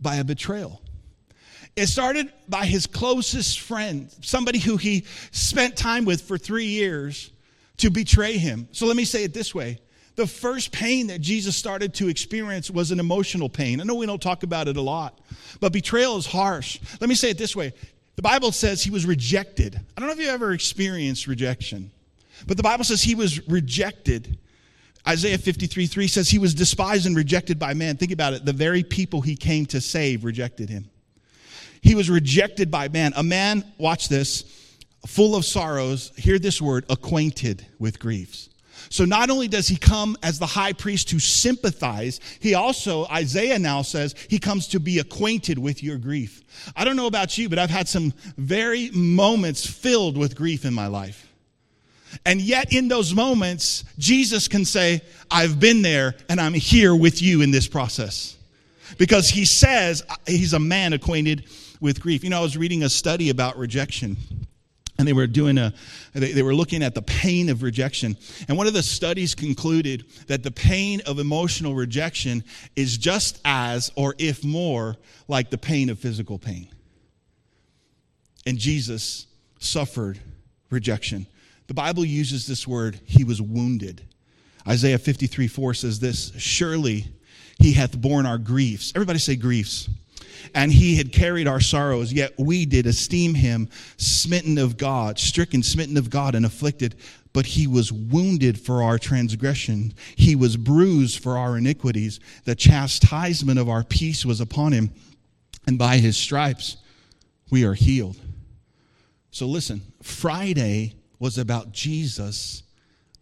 by 0.00 0.16
a 0.16 0.24
betrayal. 0.24 0.80
It 1.76 1.86
started 1.86 2.32
by 2.48 2.66
his 2.66 2.86
closest 2.86 3.60
friend, 3.60 4.12
somebody 4.22 4.58
who 4.58 4.76
he 4.76 5.04
spent 5.30 5.76
time 5.76 6.04
with 6.04 6.22
for 6.22 6.36
three 6.36 6.66
years, 6.66 7.30
to 7.76 7.90
betray 7.90 8.36
him. 8.36 8.68
So 8.72 8.86
let 8.86 8.96
me 8.96 9.04
say 9.04 9.24
it 9.24 9.34
this 9.34 9.54
way 9.54 9.80
the 10.16 10.26
first 10.26 10.72
pain 10.72 11.06
that 11.06 11.20
Jesus 11.20 11.56
started 11.56 11.94
to 11.94 12.08
experience 12.08 12.70
was 12.70 12.90
an 12.90 13.00
emotional 13.00 13.48
pain. 13.48 13.80
I 13.80 13.84
know 13.84 13.94
we 13.94 14.06
don't 14.06 14.20
talk 14.20 14.42
about 14.42 14.68
it 14.68 14.76
a 14.76 14.82
lot, 14.82 15.18
but 15.60 15.72
betrayal 15.72 16.16
is 16.16 16.26
harsh. 16.26 16.78
Let 17.00 17.08
me 17.08 17.14
say 17.14 17.30
it 17.30 17.38
this 17.38 17.54
way 17.54 17.72
the 18.16 18.22
Bible 18.22 18.52
says 18.52 18.82
he 18.82 18.90
was 18.90 19.06
rejected. 19.06 19.80
I 19.96 20.00
don't 20.00 20.08
know 20.08 20.12
if 20.12 20.20
you 20.20 20.28
ever 20.28 20.52
experienced 20.52 21.26
rejection, 21.26 21.90
but 22.46 22.56
the 22.56 22.62
Bible 22.62 22.84
says 22.84 23.02
he 23.02 23.14
was 23.14 23.46
rejected. 23.48 24.38
Isaiah 25.08 25.38
53 25.38 25.86
3 25.86 26.06
says 26.06 26.28
he 26.28 26.38
was 26.38 26.54
despised 26.54 27.06
and 27.06 27.16
rejected 27.16 27.58
by 27.58 27.74
man. 27.74 27.96
Think 27.96 28.12
about 28.12 28.34
it. 28.34 28.44
The 28.44 28.52
very 28.52 28.82
people 28.82 29.22
he 29.22 29.36
came 29.36 29.64
to 29.66 29.80
save 29.80 30.24
rejected 30.24 30.68
him. 30.68 30.90
He 31.80 31.94
was 31.94 32.10
rejected 32.10 32.70
by 32.70 32.88
man. 32.88 33.12
A 33.16 33.22
man, 33.22 33.64
watch 33.78 34.08
this, 34.08 34.44
full 35.06 35.34
of 35.34 35.46
sorrows, 35.46 36.12
hear 36.16 36.38
this 36.38 36.60
word, 36.60 36.84
acquainted 36.90 37.66
with 37.78 37.98
griefs. 37.98 38.49
So 38.92 39.04
not 39.04 39.30
only 39.30 39.46
does 39.46 39.68
he 39.68 39.76
come 39.76 40.16
as 40.20 40.40
the 40.40 40.46
high 40.46 40.72
priest 40.72 41.08
to 41.10 41.20
sympathize, 41.20 42.18
he 42.40 42.54
also, 42.54 43.06
Isaiah 43.06 43.58
now 43.58 43.82
says, 43.82 44.16
he 44.28 44.40
comes 44.40 44.66
to 44.68 44.80
be 44.80 44.98
acquainted 44.98 45.58
with 45.58 45.80
your 45.82 45.96
grief. 45.96 46.42
I 46.74 46.84
don't 46.84 46.96
know 46.96 47.06
about 47.06 47.38
you, 47.38 47.48
but 47.48 47.60
I've 47.60 47.70
had 47.70 47.86
some 47.86 48.12
very 48.36 48.90
moments 48.90 49.64
filled 49.64 50.18
with 50.18 50.34
grief 50.34 50.64
in 50.64 50.74
my 50.74 50.88
life. 50.88 51.28
And 52.26 52.40
yet, 52.40 52.72
in 52.72 52.88
those 52.88 53.14
moments, 53.14 53.84
Jesus 53.96 54.48
can 54.48 54.64
say, 54.64 55.02
I've 55.30 55.60
been 55.60 55.82
there 55.82 56.16
and 56.28 56.40
I'm 56.40 56.54
here 56.54 56.96
with 56.96 57.22
you 57.22 57.42
in 57.42 57.52
this 57.52 57.68
process. 57.68 58.36
Because 58.98 59.28
he 59.28 59.44
says 59.44 60.02
he's 60.26 60.52
a 60.52 60.58
man 60.58 60.94
acquainted 60.94 61.44
with 61.80 62.00
grief. 62.00 62.24
You 62.24 62.30
know, 62.30 62.38
I 62.38 62.42
was 62.42 62.56
reading 62.56 62.82
a 62.82 62.88
study 62.88 63.30
about 63.30 63.56
rejection 63.56 64.16
and 65.00 65.08
they 65.08 65.14
were 65.14 65.26
doing 65.26 65.56
a 65.56 65.72
they, 66.12 66.32
they, 66.32 66.42
were 66.42 66.54
looking 66.54 66.82
at 66.82 66.94
the 66.94 67.00
pain 67.02 67.48
of 67.48 67.62
rejection. 67.62 68.16
And 68.48 68.58
one 68.58 68.66
of 68.66 68.74
the 68.74 68.82
studies 68.82 69.34
concluded 69.34 70.04
that 70.26 70.42
the 70.42 70.50
pain 70.50 71.00
of 71.06 71.18
emotional 71.18 71.74
rejection 71.74 72.44
is 72.76 72.98
just 72.98 73.40
as 73.44 73.90
or 73.96 74.14
if 74.18 74.44
more 74.44 74.96
like 75.26 75.48
the 75.48 75.58
pain 75.58 75.88
of 75.88 75.98
physical 75.98 76.38
pain. 76.38 76.68
And 78.46 78.58
jesus 78.58 79.26
suffered 79.58 80.20
rejection. 80.68 81.26
The 81.66 81.74
bible 81.74 82.04
uses 82.04 82.46
this 82.46 82.68
word 82.68 83.00
he 83.06 83.24
was 83.24 83.40
wounded. 83.40 84.02
Isaiah 84.68 84.98
53 84.98 85.48
4 85.48 85.74
says 85.74 85.98
this 85.98 86.32
surely 86.36 87.06
he 87.58 87.72
hath 87.72 87.98
borne 87.98 88.26
our 88.26 88.38
griefs. 88.38 88.92
Everybody 88.94 89.18
say 89.18 89.36
griefs 89.36 89.88
and 90.54 90.72
he 90.72 90.96
had 90.96 91.12
carried 91.12 91.46
our 91.46 91.60
sorrows, 91.60 92.12
yet 92.12 92.32
we 92.38 92.66
did 92.66 92.86
esteem 92.86 93.34
him 93.34 93.68
smitten 93.96 94.58
of 94.58 94.76
God, 94.76 95.18
stricken, 95.18 95.62
smitten 95.62 95.96
of 95.96 96.10
God, 96.10 96.34
and 96.34 96.46
afflicted. 96.46 96.94
But 97.32 97.46
he 97.46 97.66
was 97.66 97.92
wounded 97.92 98.60
for 98.60 98.82
our 98.82 98.98
transgression, 98.98 99.94
he 100.16 100.34
was 100.36 100.56
bruised 100.56 101.22
for 101.22 101.38
our 101.38 101.56
iniquities. 101.56 102.20
The 102.44 102.54
chastisement 102.54 103.58
of 103.58 103.68
our 103.68 103.84
peace 103.84 104.24
was 104.24 104.40
upon 104.40 104.72
him, 104.72 104.92
and 105.66 105.78
by 105.78 105.98
his 105.98 106.16
stripes 106.16 106.76
we 107.50 107.64
are 107.64 107.74
healed. 107.74 108.16
So 109.30 109.46
listen, 109.46 109.82
Friday 110.02 110.94
was 111.18 111.38
about 111.38 111.72
Jesus 111.72 112.62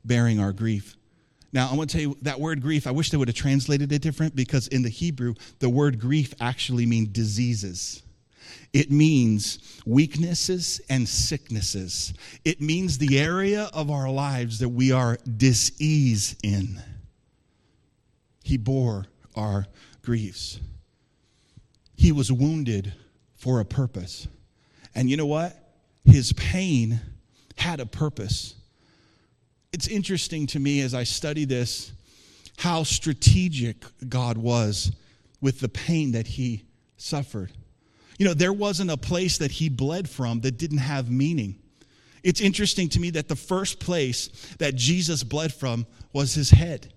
bearing 0.05 0.41
our 0.41 0.53
grief. 0.53 0.98
Now, 1.53 1.71
I 1.71 1.75
want 1.75 1.91
to 1.91 1.97
tell 1.97 2.03
you 2.03 2.19
that 2.23 2.41
word 2.41 2.61
grief, 2.61 2.87
I 2.87 2.91
wish 2.91 3.11
they 3.11 3.17
would 3.17 3.29
have 3.29 3.35
translated 3.35 3.91
it 3.91 4.03
different 4.03 4.37
because 4.37 4.69
in 4.69 4.83
the 4.83 4.91
Hebrew, 4.91 5.35
the 5.61 5.71
word 5.71 5.99
grief 5.99 6.35
actually 6.41 6.85
means 6.85 7.09
diseases. 7.09 8.03
It 8.73 8.91
means 8.91 9.81
weaknesses 9.87 10.81
and 10.91 11.09
sicknesses. 11.09 12.13
It 12.45 12.61
means 12.61 12.99
the 12.99 13.19
area 13.19 13.71
of 13.73 13.91
our 13.91 14.11
lives 14.11 14.59
that 14.59 14.69
we 14.69 14.93
are 14.93 15.19
disease 15.37 16.37
in. 16.43 16.81
He 18.45 18.59
bore 18.59 19.07
our 19.35 19.67
griefs. 20.03 20.61
He 21.97 22.13
was 22.13 22.31
wounded 22.31 22.93
for 23.37 23.61
a 23.61 23.65
purpose. 23.65 24.29
And 24.95 25.09
you 25.09 25.17
know 25.17 25.27
what? 25.27 25.57
His 26.05 26.33
pain 26.35 27.01
had 27.57 27.81
a 27.81 27.87
purpose 27.87 28.55
it's 29.73 29.89
interesting 29.89 30.47
to 30.49 30.59
me 30.59 30.81
as 30.81 30.95
I 30.95 31.05
study 31.05 31.45
this 31.45 31.93
how 32.59 32.83
strategic 32.83 33.77
God 34.09 34.37
was 34.37 34.93
with 35.41 35.61
the 35.61 35.69
pain 35.69 36.13
that 36.13 36.27
he 36.27 36.65
suffered. 36.97 37.53
You 38.19 38.27
know, 38.27 38.35
there 38.35 38.53
wasn't 38.53 38.91
a 38.91 38.97
place 38.97 39.39
that 39.39 39.53
he 39.53 39.69
bled 39.69 40.09
from 40.09 40.41
that 40.41 40.59
didn't 40.59 40.79
have 40.79 41.09
meaning. 41.11 41.57
It's 42.25 42.41
interesting 42.41 42.89
to 42.91 43.01
me 43.01 43.11
that 43.11 43.29
the 43.29 43.37
first 43.37 43.79
place 43.79 44.29
that 44.59 44.75
Jesus 44.75 45.23
bled 45.23 45.55
from 45.55 45.87
was 46.13 46.35
his 46.35 46.51
head. 46.51 46.93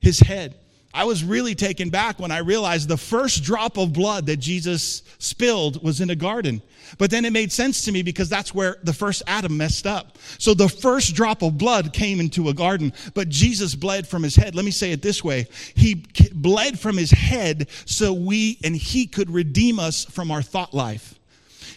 His 0.00 0.20
head. 0.20 0.54
I 0.96 1.04
was 1.04 1.22
really 1.22 1.54
taken 1.54 1.90
back 1.90 2.18
when 2.18 2.30
I 2.30 2.38
realized 2.38 2.88
the 2.88 2.96
first 2.96 3.44
drop 3.44 3.76
of 3.76 3.92
blood 3.92 4.24
that 4.26 4.38
Jesus 4.38 5.02
spilled 5.18 5.82
was 5.84 6.00
in 6.00 6.08
a 6.08 6.16
garden. 6.16 6.62
But 6.96 7.10
then 7.10 7.26
it 7.26 7.34
made 7.34 7.52
sense 7.52 7.84
to 7.84 7.92
me 7.92 8.02
because 8.02 8.30
that's 8.30 8.54
where 8.54 8.78
the 8.82 8.94
first 8.94 9.22
Adam 9.26 9.58
messed 9.58 9.86
up. 9.86 10.16
So 10.38 10.54
the 10.54 10.70
first 10.70 11.14
drop 11.14 11.42
of 11.42 11.58
blood 11.58 11.92
came 11.92 12.18
into 12.18 12.48
a 12.48 12.54
garden, 12.54 12.94
but 13.12 13.28
Jesus 13.28 13.74
bled 13.74 14.08
from 14.08 14.22
his 14.22 14.36
head. 14.36 14.54
Let 14.54 14.64
me 14.64 14.70
say 14.70 14.90
it 14.90 15.02
this 15.02 15.22
way 15.22 15.48
He 15.74 16.06
bled 16.32 16.80
from 16.80 16.96
his 16.96 17.10
head 17.10 17.68
so 17.84 18.14
we 18.14 18.58
and 18.64 18.74
he 18.74 19.06
could 19.06 19.28
redeem 19.28 19.78
us 19.78 20.06
from 20.06 20.30
our 20.30 20.40
thought 20.40 20.72
life. 20.72 21.15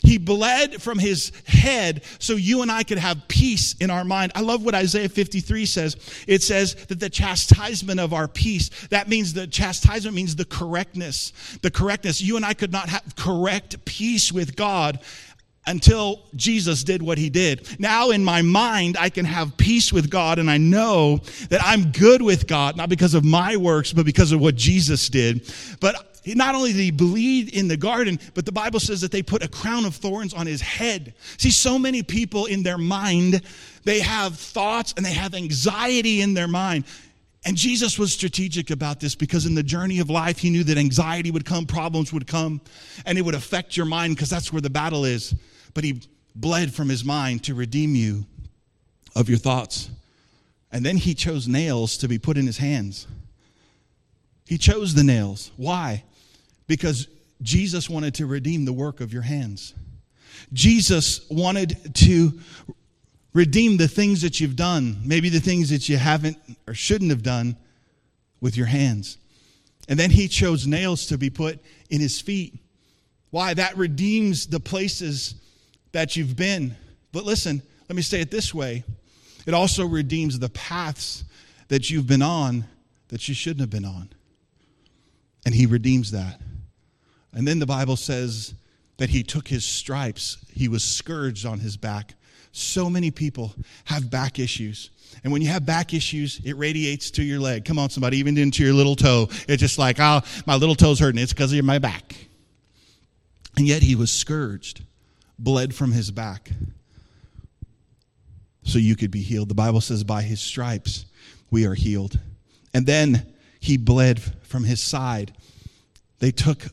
He 0.09 0.17
bled 0.17 0.81
from 0.81 0.97
his 0.97 1.31
head 1.45 2.03
so 2.17 2.33
you 2.33 2.63
and 2.63 2.71
I 2.71 2.81
could 2.81 2.97
have 2.97 3.27
peace 3.27 3.75
in 3.79 3.91
our 3.91 4.03
mind. 4.03 4.31
I 4.33 4.41
love 4.41 4.65
what 4.65 4.73
Isaiah 4.73 5.07
53 5.07 5.67
says. 5.67 5.97
It 6.27 6.41
says 6.41 6.73
that 6.87 6.99
the 6.99 7.11
chastisement 7.11 7.99
of 7.99 8.11
our 8.11 8.27
peace, 8.27 8.71
that 8.87 9.07
means 9.07 9.33
the 9.33 9.45
chastisement 9.45 10.15
means 10.15 10.35
the 10.35 10.45
correctness. 10.45 11.31
The 11.61 11.69
correctness. 11.69 12.21
You 12.21 12.37
and 12.37 12.43
I 12.43 12.55
could 12.55 12.71
not 12.71 12.89
have 12.89 13.03
correct 13.17 13.85
peace 13.85 14.33
with 14.33 14.55
God 14.55 14.99
until 15.67 16.23
Jesus 16.35 16.83
did 16.83 17.03
what 17.03 17.19
he 17.19 17.29
did. 17.29 17.79
Now 17.79 18.09
in 18.09 18.23
my 18.23 18.41
mind, 18.41 18.97
I 18.99 19.09
can 19.09 19.25
have 19.25 19.57
peace 19.57 19.93
with 19.93 20.09
God 20.09 20.39
and 20.39 20.49
I 20.49 20.57
know 20.57 21.19
that 21.49 21.61
I'm 21.63 21.91
good 21.91 22.23
with 22.23 22.47
God, 22.47 22.75
not 22.75 22.89
because 22.89 23.13
of 23.13 23.23
my 23.23 23.57
works, 23.57 23.93
but 23.93 24.07
because 24.07 24.31
of 24.31 24.41
what 24.41 24.55
Jesus 24.55 25.07
did. 25.07 25.53
But 25.79 26.08
not 26.25 26.55
only 26.55 26.73
did 26.73 26.81
he 26.81 26.91
bleed 26.91 27.49
in 27.49 27.67
the 27.67 27.77
garden, 27.77 28.19
but 28.33 28.45
the 28.45 28.51
Bible 28.51 28.79
says 28.79 29.01
that 29.01 29.11
they 29.11 29.23
put 29.23 29.43
a 29.43 29.47
crown 29.47 29.85
of 29.85 29.95
thorns 29.95 30.33
on 30.33 30.45
his 30.47 30.61
head. 30.61 31.13
See, 31.37 31.51
so 31.51 31.79
many 31.79 32.03
people 32.03 32.45
in 32.45 32.63
their 32.63 32.77
mind, 32.77 33.41
they 33.83 33.99
have 33.99 34.37
thoughts 34.37 34.93
and 34.97 35.05
they 35.05 35.13
have 35.13 35.33
anxiety 35.33 36.21
in 36.21 36.33
their 36.33 36.47
mind. 36.47 36.85
And 37.45 37.55
Jesus 37.55 37.97
was 37.97 38.13
strategic 38.13 38.69
about 38.69 38.99
this 38.99 39.15
because 39.15 39.45
in 39.45 39.55
the 39.55 39.63
journey 39.63 39.99
of 39.99 40.09
life, 40.09 40.39
he 40.39 40.49
knew 40.49 40.63
that 40.65 40.77
anxiety 40.77 41.31
would 41.31 41.45
come, 41.45 41.65
problems 41.65 42.11
would 42.11 42.27
come, 42.27 42.59
and 43.05 43.17
it 43.17 43.21
would 43.21 43.35
affect 43.35 43.77
your 43.77 43.85
mind 43.85 44.15
because 44.15 44.29
that's 44.29 44.51
where 44.51 44.61
the 44.61 44.69
battle 44.69 45.05
is. 45.05 45.33
But 45.73 45.85
he 45.85 46.01
bled 46.35 46.73
from 46.73 46.89
his 46.89 47.05
mind 47.05 47.45
to 47.45 47.55
redeem 47.55 47.95
you 47.95 48.25
of 49.15 49.29
your 49.29 49.37
thoughts. 49.37 49.89
And 50.71 50.85
then 50.85 50.97
he 50.97 51.13
chose 51.13 51.47
nails 51.47 51.97
to 51.97 52.07
be 52.07 52.19
put 52.19 52.37
in 52.37 52.45
his 52.45 52.57
hands. 52.57 53.07
He 54.45 54.57
chose 54.57 54.93
the 54.93 55.03
nails. 55.03 55.51
Why? 55.57 56.03
Because 56.69 57.07
Jesus 57.41 57.89
wanted 57.89 58.13
to 58.15 58.27
redeem 58.27 58.63
the 58.63 58.71
work 58.71 59.01
of 59.01 59.11
your 59.11 59.23
hands. 59.23 59.73
Jesus 60.53 61.27
wanted 61.31 61.95
to 61.95 62.39
redeem 63.33 63.77
the 63.77 63.87
things 63.87 64.21
that 64.21 64.39
you've 64.39 64.55
done, 64.55 65.01
maybe 65.03 65.29
the 65.29 65.39
things 65.39 65.71
that 65.71 65.89
you 65.89 65.97
haven't 65.97 66.37
or 66.67 66.75
shouldn't 66.75 67.09
have 67.09 67.23
done 67.23 67.57
with 68.39 68.55
your 68.55 68.67
hands. 68.67 69.17
And 69.87 69.99
then 69.99 70.11
he 70.11 70.27
chose 70.27 70.67
nails 70.67 71.07
to 71.07 71.17
be 71.17 71.31
put 71.31 71.59
in 71.89 71.99
his 71.99 72.21
feet. 72.21 72.53
Why? 73.31 73.55
That 73.55 73.75
redeems 73.75 74.45
the 74.45 74.59
places 74.59 75.33
that 75.91 76.15
you've 76.15 76.35
been. 76.35 76.75
But 77.11 77.25
listen, 77.25 77.63
let 77.89 77.95
me 77.95 78.03
say 78.03 78.21
it 78.21 78.29
this 78.29 78.53
way 78.53 78.83
it 79.47 79.55
also 79.55 79.87
redeems 79.87 80.37
the 80.37 80.49
paths 80.49 81.23
that 81.69 81.89
you've 81.89 82.05
been 82.05 82.21
on 82.21 82.65
that 83.07 83.27
you 83.27 83.33
shouldn't 83.33 83.61
have 83.61 83.71
been 83.71 83.85
on. 83.85 84.09
And 85.47 85.55
he 85.55 85.65
redeems 85.65 86.11
that. 86.11 86.39
And 87.39 87.47
then 87.47 87.59
the 87.59 87.65
Bible 87.65 87.95
says 87.95 88.53
that 88.97 89.09
he 89.09 89.23
took 89.23 89.47
his 89.47 89.63
stripes, 89.63 90.39
he 90.53 90.67
was 90.67 90.83
scourged 90.83 91.45
on 91.45 91.59
his 91.59 91.77
back. 91.77 92.15
So 92.51 92.89
many 92.89 93.11
people 93.11 93.55
have 93.85 94.11
back 94.11 94.39
issues. 94.39 94.89
And 95.23 95.31
when 95.31 95.41
you 95.41 95.47
have 95.47 95.65
back 95.65 95.93
issues, 95.93 96.41
it 96.43 96.57
radiates 96.57 97.11
to 97.11 97.23
your 97.23 97.39
leg. 97.39 97.63
Come 97.63 97.79
on, 97.79 97.91
somebody, 97.91 98.17
even 98.17 98.37
into 98.37 98.61
your 98.61 98.73
little 98.73 98.97
toe. 98.97 99.29
It's 99.47 99.61
just 99.61 99.79
like, 99.79 100.01
oh, 100.01 100.19
my 100.45 100.57
little 100.57 100.75
toe's 100.75 100.99
hurting. 100.99 101.21
It's 101.21 101.31
because 101.31 101.53
of 101.53 101.63
my 101.63 101.79
back. 101.79 102.13
And 103.55 103.65
yet 103.65 103.83
he 103.83 103.95
was 103.95 104.11
scourged, 104.11 104.83
bled 105.37 105.73
from 105.73 105.93
his 105.93 106.11
back, 106.11 106.51
so 108.63 108.79
you 108.79 108.97
could 108.97 109.11
be 109.11 109.21
healed. 109.21 109.47
The 109.47 109.55
Bible 109.55 109.79
says, 109.79 110.03
by 110.03 110.23
his 110.23 110.41
stripes 110.41 111.05
we 111.49 111.65
are 111.65 111.73
healed. 111.73 112.19
And 112.73 112.85
then 112.85 113.33
he 113.61 113.77
bled 113.77 114.21
from 114.43 114.65
his 114.65 114.81
side. 114.81 115.31
They 116.19 116.31
took 116.31 116.65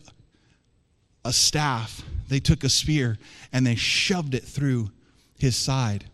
a 1.27 1.33
staff, 1.33 2.03
they 2.29 2.41
took 2.41 2.65
a 2.65 2.69
spear, 2.69 3.19
and 3.53 3.67
they 3.67 3.75
shoved 3.75 4.35
it 4.35 4.45
through 4.45 4.91
his 5.39 5.57
side. 5.57 6.05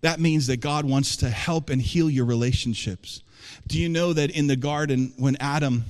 That 0.00 0.20
means 0.20 0.46
that 0.48 0.58
God 0.58 0.84
wants 0.84 1.16
to 1.18 1.30
help 1.30 1.70
and 1.70 1.80
heal 1.80 2.10
your 2.10 2.24
relationships. 2.24 3.22
Do 3.66 3.78
you 3.78 3.88
know 3.88 4.12
that 4.12 4.30
in 4.30 4.46
the 4.46 4.56
garden 4.56 5.12
when 5.16 5.36
Adam 5.40 5.84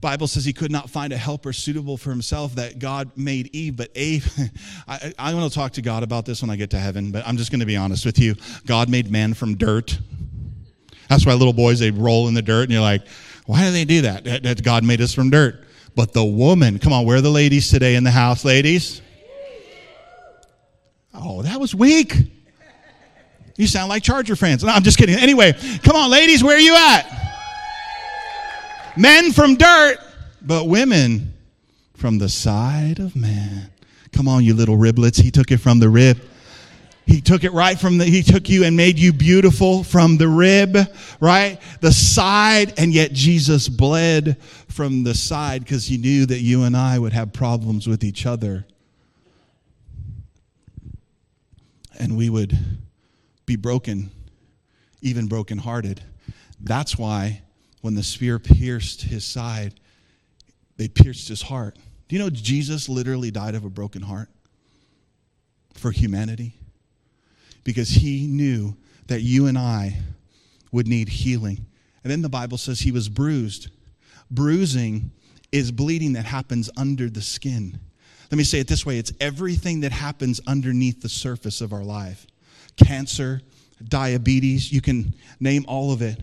Bible 0.00 0.26
says 0.26 0.44
he 0.44 0.52
could 0.52 0.72
not 0.72 0.90
find 0.90 1.12
a 1.12 1.16
helper 1.16 1.52
suitable 1.52 1.96
for 1.96 2.10
himself 2.10 2.56
that 2.56 2.80
God 2.80 3.12
made 3.16 3.54
Eve, 3.54 3.76
but 3.76 3.96
Eve, 3.96 4.30
I, 4.88 5.14
I'm 5.16 5.36
going 5.36 5.48
to 5.48 5.54
talk 5.54 5.72
to 5.74 5.82
God 5.82 6.02
about 6.02 6.26
this 6.26 6.42
when 6.42 6.50
I 6.50 6.56
get 6.56 6.70
to 6.70 6.78
heaven, 6.78 7.12
but 7.12 7.26
I'm 7.26 7.36
just 7.36 7.52
going 7.52 7.60
to 7.60 7.66
be 7.66 7.76
honest 7.76 8.04
with 8.04 8.18
you. 8.18 8.34
God 8.66 8.88
made 8.88 9.12
man 9.12 9.32
from 9.32 9.56
dirt. 9.56 9.96
That's 11.08 11.24
why 11.24 11.34
little 11.34 11.52
boys, 11.52 11.78
they 11.78 11.92
roll 11.92 12.26
in 12.26 12.34
the 12.34 12.42
dirt, 12.42 12.64
and 12.64 12.72
you're 12.72 12.80
like, 12.80 13.06
why 13.46 13.64
do 13.64 13.70
they 13.70 13.84
do 13.84 14.02
that? 14.02 14.24
That, 14.24 14.42
that 14.42 14.62
God 14.64 14.82
made 14.84 15.00
us 15.00 15.14
from 15.14 15.30
dirt. 15.30 15.61
But 15.94 16.12
the 16.12 16.24
woman, 16.24 16.78
come 16.78 16.92
on, 16.92 17.04
where 17.04 17.18
are 17.18 17.20
the 17.20 17.30
ladies 17.30 17.70
today 17.70 17.96
in 17.96 18.04
the 18.04 18.10
house, 18.10 18.44
ladies? 18.44 19.02
Oh, 21.14 21.42
that 21.42 21.60
was 21.60 21.74
weak. 21.74 22.14
You 23.56 23.66
sound 23.66 23.90
like 23.90 24.02
Charger 24.02 24.34
fans. 24.34 24.64
No, 24.64 24.72
I'm 24.72 24.82
just 24.82 24.96
kidding. 24.96 25.14
Anyway, 25.16 25.52
come 25.82 25.94
on, 25.94 26.10
ladies, 26.10 26.42
where 26.42 26.56
are 26.56 26.60
you 26.60 26.74
at? 26.74 27.18
Men 28.96 29.32
from 29.32 29.56
dirt, 29.56 29.98
but 30.40 30.66
women 30.66 31.34
from 31.94 32.18
the 32.18 32.28
side 32.28 32.98
of 32.98 33.14
man. 33.14 33.70
Come 34.12 34.28
on, 34.28 34.44
you 34.44 34.54
little 34.54 34.76
riblets. 34.76 35.20
He 35.20 35.30
took 35.30 35.50
it 35.50 35.58
from 35.58 35.78
the 35.78 35.88
rib. 35.88 36.20
He 37.06 37.20
took 37.20 37.44
it 37.44 37.52
right 37.52 37.78
from 37.78 37.98
the, 37.98 38.04
he 38.04 38.22
took 38.22 38.48
you 38.48 38.64
and 38.64 38.76
made 38.76 38.98
you 38.98 39.12
beautiful 39.12 39.82
from 39.82 40.18
the 40.18 40.28
rib, 40.28 40.76
right? 41.20 41.58
The 41.80 41.92
side, 41.92 42.78
and 42.78 42.92
yet 42.92 43.12
Jesus 43.12 43.68
bled 43.68 44.40
from 44.68 45.02
the 45.04 45.14
side 45.14 45.64
because 45.64 45.86
he 45.86 45.98
knew 45.98 46.26
that 46.26 46.40
you 46.40 46.62
and 46.62 46.76
I 46.76 46.98
would 46.98 47.12
have 47.12 47.32
problems 47.32 47.86
with 47.86 48.04
each 48.04 48.24
other. 48.24 48.66
And 51.98 52.16
we 52.16 52.30
would 52.30 52.56
be 53.46 53.56
broken, 53.56 54.10
even 55.00 55.26
brokenhearted. 55.26 56.02
That's 56.60 56.96
why 56.96 57.42
when 57.80 57.94
the 57.94 58.02
spear 58.02 58.38
pierced 58.38 59.02
his 59.02 59.24
side, 59.24 59.74
they 60.76 60.88
pierced 60.88 61.28
his 61.28 61.42
heart. 61.42 61.76
Do 62.08 62.16
you 62.16 62.22
know 62.22 62.30
Jesus 62.30 62.88
literally 62.88 63.30
died 63.30 63.54
of 63.54 63.64
a 63.64 63.70
broken 63.70 64.02
heart 64.02 64.28
for 65.74 65.90
humanity? 65.90 66.54
Because 67.64 67.88
he 67.90 68.26
knew 68.26 68.76
that 69.06 69.22
you 69.22 69.46
and 69.46 69.58
I 69.58 69.98
would 70.70 70.88
need 70.88 71.08
healing. 71.08 71.66
And 72.02 72.10
then 72.10 72.22
the 72.22 72.28
Bible 72.28 72.58
says 72.58 72.80
he 72.80 72.92
was 72.92 73.08
bruised. 73.08 73.68
Bruising 74.30 75.12
is 75.52 75.70
bleeding 75.70 76.14
that 76.14 76.24
happens 76.24 76.70
under 76.76 77.08
the 77.08 77.22
skin. 77.22 77.78
Let 78.30 78.38
me 78.38 78.44
say 78.44 78.60
it 78.60 78.68
this 78.68 78.86
way 78.86 78.98
it's 78.98 79.12
everything 79.20 79.80
that 79.80 79.92
happens 79.92 80.40
underneath 80.46 81.02
the 81.02 81.08
surface 81.08 81.60
of 81.60 81.72
our 81.72 81.84
life 81.84 82.26
cancer, 82.76 83.42
diabetes, 83.88 84.72
you 84.72 84.80
can 84.80 85.14
name 85.40 85.64
all 85.68 85.92
of 85.92 86.00
it. 86.02 86.18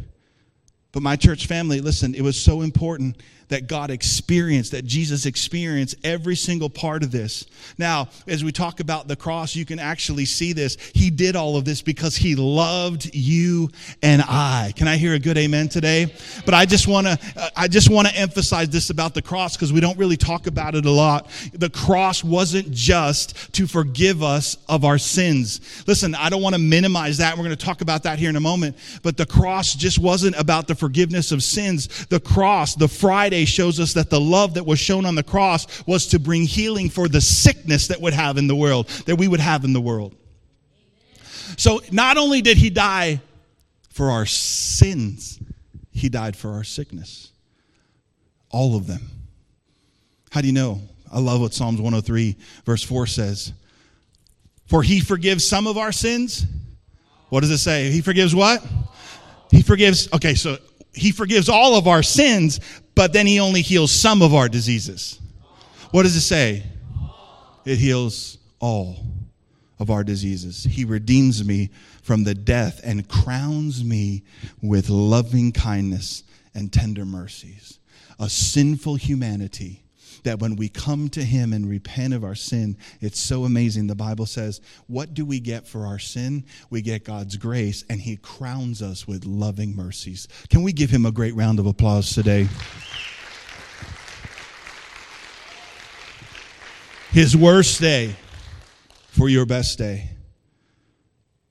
But 0.91 1.03
my 1.03 1.15
church 1.15 1.45
family, 1.45 1.81
listen, 1.81 2.15
it 2.15 2.21
was 2.21 2.39
so 2.39 2.61
important 2.61 3.21
that 3.49 3.67
God 3.67 3.91
experienced, 3.91 4.71
that 4.71 4.85
Jesus 4.85 5.25
experienced 5.25 5.95
every 6.03 6.35
single 6.35 6.69
part 6.69 7.03
of 7.03 7.11
this. 7.11 7.45
Now, 7.77 8.09
as 8.27 8.43
we 8.43 8.51
talk 8.51 8.79
about 8.79 9.07
the 9.07 9.15
cross, 9.15 9.55
you 9.55 9.65
can 9.65 9.79
actually 9.79 10.25
see 10.25 10.53
this. 10.53 10.77
He 10.93 11.09
did 11.09 11.35
all 11.35 11.57
of 11.57 11.65
this 11.65 11.81
because 11.81 12.15
he 12.15 12.35
loved 12.35 13.13
you 13.13 13.69
and 14.01 14.21
I. 14.21 14.73
Can 14.75 14.87
I 14.87 14.97
hear 14.97 15.13
a 15.13 15.19
good 15.19 15.37
amen 15.37 15.69
today? 15.69 16.13
But 16.45 16.53
I 16.53 16.65
just 16.65 16.87
want 16.87 17.07
to 17.07 17.51
I 17.55 17.67
just 17.67 17.89
want 17.89 18.07
to 18.07 18.15
emphasize 18.15 18.69
this 18.69 18.89
about 18.89 19.13
the 19.13 19.21
cross 19.21 19.55
because 19.55 19.73
we 19.73 19.79
don't 19.79 19.97
really 19.97 20.17
talk 20.17 20.47
about 20.47 20.75
it 20.75 20.85
a 20.85 20.91
lot. 20.91 21.29
The 21.53 21.69
cross 21.69 22.23
wasn't 22.23 22.71
just 22.71 23.53
to 23.53 23.67
forgive 23.67 24.23
us 24.23 24.57
of 24.67 24.85
our 24.85 24.97
sins. 24.97 25.83
Listen, 25.87 26.15
I 26.15 26.29
don't 26.29 26.41
want 26.41 26.55
to 26.55 26.61
minimize 26.61 27.17
that. 27.17 27.35
We're 27.35 27.45
going 27.45 27.57
to 27.57 27.65
talk 27.65 27.81
about 27.81 28.03
that 28.03 28.19
here 28.19 28.29
in 28.29 28.35
a 28.35 28.41
moment, 28.41 28.77
but 29.03 29.17
the 29.17 29.25
cross 29.25 29.73
just 29.73 29.99
wasn't 29.99 30.37
about 30.39 30.67
the 30.67 30.75
forgiveness 30.75 31.31
of 31.31 31.41
sins. 31.43 32.05
The 32.07 32.19
cross, 32.19 32.75
the 32.75 32.87
Friday 32.87 33.38
shows 33.45 33.79
us 33.79 33.93
that 33.93 34.09
the 34.09 34.19
love 34.19 34.55
that 34.55 34.65
was 34.65 34.79
shown 34.79 35.05
on 35.05 35.15
the 35.15 35.23
cross 35.23 35.85
was 35.85 36.07
to 36.07 36.19
bring 36.19 36.43
healing 36.43 36.89
for 36.89 37.07
the 37.07 37.21
sickness 37.21 37.87
that 37.87 38.01
would 38.01 38.13
have 38.13 38.37
in 38.37 38.47
the 38.47 38.55
world, 38.55 38.87
that 39.05 39.15
we 39.15 39.27
would 39.27 39.39
have 39.39 39.63
in 39.63 39.73
the 39.73 39.81
world. 39.81 40.15
So 41.57 41.81
not 41.91 42.17
only 42.17 42.41
did 42.41 42.57
he 42.57 42.69
die 42.69 43.21
for 43.89 44.11
our 44.11 44.25
sins, 44.25 45.39
he 45.91 46.09
died 46.09 46.37
for 46.37 46.51
our 46.51 46.63
sickness. 46.63 47.31
All 48.49 48.75
of 48.75 48.87
them. 48.87 49.01
How 50.31 50.41
do 50.41 50.47
you 50.47 50.53
know? 50.53 50.81
I 51.11 51.19
love 51.19 51.41
what 51.41 51.53
Psalms 51.53 51.81
103, 51.81 52.35
verse 52.65 52.83
4 52.83 53.07
says. 53.07 53.53
For 54.67 54.83
he 54.83 54.99
forgives 54.99 55.47
some 55.47 55.65
of 55.65 55.77
our 55.77 55.91
sins. 55.91 56.45
What 57.29 57.41
does 57.41 57.51
it 57.51 57.57
say? 57.57 57.91
He 57.91 58.01
forgives 58.01 58.35
what? 58.35 58.63
He 59.51 59.63
forgives, 59.63 60.11
okay, 60.13 60.35
so 60.35 60.57
he 60.93 61.11
forgives 61.11 61.49
all 61.49 61.75
of 61.75 61.87
our 61.87 62.03
sins, 62.03 62.59
but 62.99 63.13
then 63.13 63.25
he 63.25 63.39
only 63.39 63.61
heals 63.61 63.93
some 63.93 64.21
of 64.21 64.33
our 64.33 64.49
diseases. 64.49 65.21
What 65.91 66.03
does 66.03 66.17
it 66.17 66.19
say? 66.19 66.63
It 67.63 67.77
heals 67.77 68.37
all 68.59 68.97
of 69.79 69.89
our 69.89 70.03
diseases. 70.03 70.65
He 70.65 70.83
redeems 70.83 71.45
me 71.45 71.69
from 72.01 72.25
the 72.25 72.35
death 72.35 72.81
and 72.83 73.07
crowns 73.07 73.85
me 73.85 74.23
with 74.61 74.89
loving 74.89 75.53
kindness 75.53 76.23
and 76.53 76.73
tender 76.73 77.05
mercies. 77.05 77.79
A 78.19 78.27
sinful 78.29 78.95
humanity 78.95 79.81
that 80.23 80.39
when 80.39 80.55
we 80.55 80.69
come 80.69 81.09
to 81.09 81.23
Him 81.23 81.53
and 81.53 81.69
repent 81.69 82.13
of 82.13 82.23
our 82.23 82.35
sin, 82.35 82.77
it's 83.01 83.19
so 83.19 83.45
amazing. 83.45 83.87
The 83.87 83.95
Bible 83.95 84.25
says, 84.25 84.61
What 84.87 85.13
do 85.13 85.25
we 85.25 85.39
get 85.39 85.67
for 85.67 85.85
our 85.85 85.99
sin? 85.99 86.45
We 86.69 86.81
get 86.81 87.03
God's 87.03 87.37
grace, 87.37 87.83
and 87.89 88.01
He 88.01 88.17
crowns 88.17 88.81
us 88.81 89.07
with 89.07 89.25
loving 89.25 89.75
mercies. 89.75 90.27
Can 90.49 90.63
we 90.63 90.73
give 90.73 90.89
Him 90.89 91.05
a 91.05 91.11
great 91.11 91.35
round 91.35 91.59
of 91.59 91.65
applause 91.65 92.13
today? 92.13 92.47
His 97.11 97.35
worst 97.35 97.81
day 97.81 98.15
for 99.07 99.29
your 99.29 99.45
best 99.45 99.77
day. 99.77 100.11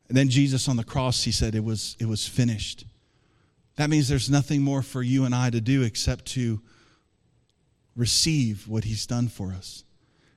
And 0.09 0.17
then 0.17 0.29
Jesus 0.29 0.69
on 0.69 0.77
the 0.77 0.85
cross, 0.85 1.25
he 1.25 1.33
said, 1.33 1.55
it 1.55 1.65
was, 1.65 1.97
it 2.01 2.07
was 2.07 2.27
finished. 2.27 2.87
That 3.77 3.91
means 3.91 4.09
there's 4.09 4.31
nothing 4.31 4.63
more 4.63 4.83
for 4.83 5.03
you 5.03 5.25
and 5.25 5.35
I 5.35 5.51
to 5.51 5.61
do 5.61 5.83
except 5.83 6.25
to 6.27 6.61
receive 7.99 8.67
what 8.69 8.85
he's 8.85 9.07
done 9.07 9.29
for 9.29 9.53
us, 9.53 9.85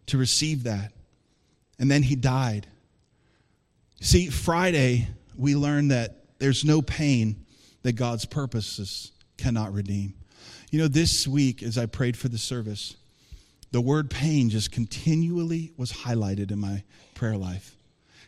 to 0.08 0.18
receive 0.18 0.64
that. 0.64 0.92
And 1.80 1.90
then 1.90 2.04
he 2.04 2.16
died. 2.16 2.68
See, 4.02 4.30
Friday, 4.30 5.08
we 5.38 5.56
learned 5.56 5.92
that 5.92 6.26
there's 6.40 6.66
no 6.66 6.82
pain 6.82 7.46
that 7.84 7.94
God's 7.94 8.26
purposes 8.26 9.12
cannot 9.38 9.74
redeem. 9.74 10.16
You 10.72 10.80
know, 10.80 10.88
this 10.88 11.28
week, 11.28 11.62
as 11.62 11.78
I 11.78 11.86
prayed 11.86 12.18
for 12.18 12.28
the 12.30 12.38
service, 12.38 12.96
the 13.72 13.82
word 13.82 14.10
pain 14.10 14.50
just 14.50 14.72
continually 14.72 15.72
was 15.78 15.92
highlighted 15.92 16.52
in 16.52 16.60
my 16.60 16.84
prayer 17.14 17.38
life. 17.38 17.76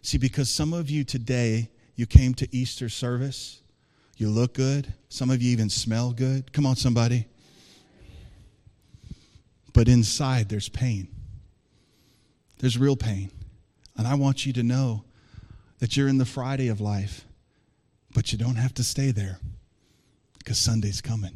See, 0.03 0.17
because 0.17 0.49
some 0.49 0.73
of 0.73 0.89
you 0.89 1.03
today, 1.03 1.69
you 1.95 2.05
came 2.05 2.33
to 2.35 2.55
Easter 2.55 2.87
service, 2.87 3.61
you 4.17 4.29
look 4.29 4.53
good, 4.53 4.93
some 5.09 5.31
of 5.31 5.41
you 5.41 5.51
even 5.51 5.69
smell 5.69 6.11
good. 6.11 6.53
Come 6.53 6.65
on, 6.65 6.75
somebody. 6.75 7.25
But 9.73 9.88
inside, 9.88 10.49
there's 10.49 10.69
pain. 10.69 11.07
There's 12.59 12.77
real 12.77 12.95
pain. 12.95 13.31
And 13.97 14.07
I 14.07 14.15
want 14.15 14.45
you 14.45 14.53
to 14.53 14.63
know 14.63 15.03
that 15.79 15.97
you're 15.97 16.07
in 16.07 16.17
the 16.17 16.25
Friday 16.25 16.67
of 16.69 16.79
life, 16.79 17.25
but 18.13 18.31
you 18.31 18.38
don't 18.38 18.55
have 18.55 18.73
to 18.75 18.83
stay 18.83 19.12
there 19.12 19.39
because 20.38 20.59
Sunday's 20.59 21.01
coming. 21.01 21.33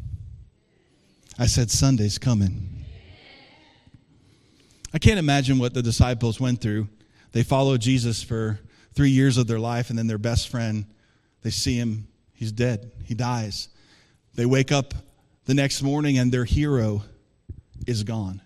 I 1.39 1.47
said, 1.47 1.69
Sunday's 1.69 2.17
coming. 2.17 2.85
I 4.93 4.99
can't 4.99 5.19
imagine 5.19 5.59
what 5.59 5.73
the 5.73 5.83
disciples 5.83 6.39
went 6.39 6.61
through. 6.61 6.87
They 7.31 7.43
followed 7.43 7.81
Jesus 7.81 8.23
for 8.23 8.59
three 8.93 9.11
years 9.11 9.37
of 9.37 9.47
their 9.47 9.59
life, 9.59 9.89
and 9.89 9.99
then 9.99 10.07
their 10.07 10.17
best 10.17 10.49
friend, 10.49 10.85
they 11.43 11.51
see 11.51 11.75
him, 11.75 12.07
he's 12.33 12.51
dead, 12.51 12.91
he 13.03 13.13
dies. 13.13 13.69
They 14.33 14.45
wake 14.45 14.71
up 14.71 14.93
the 15.45 15.53
next 15.53 15.83
morning 15.83 16.17
and 16.17 16.31
their 16.31 16.45
hero 16.45 17.03
is 17.87 18.03
gone. 18.03 18.41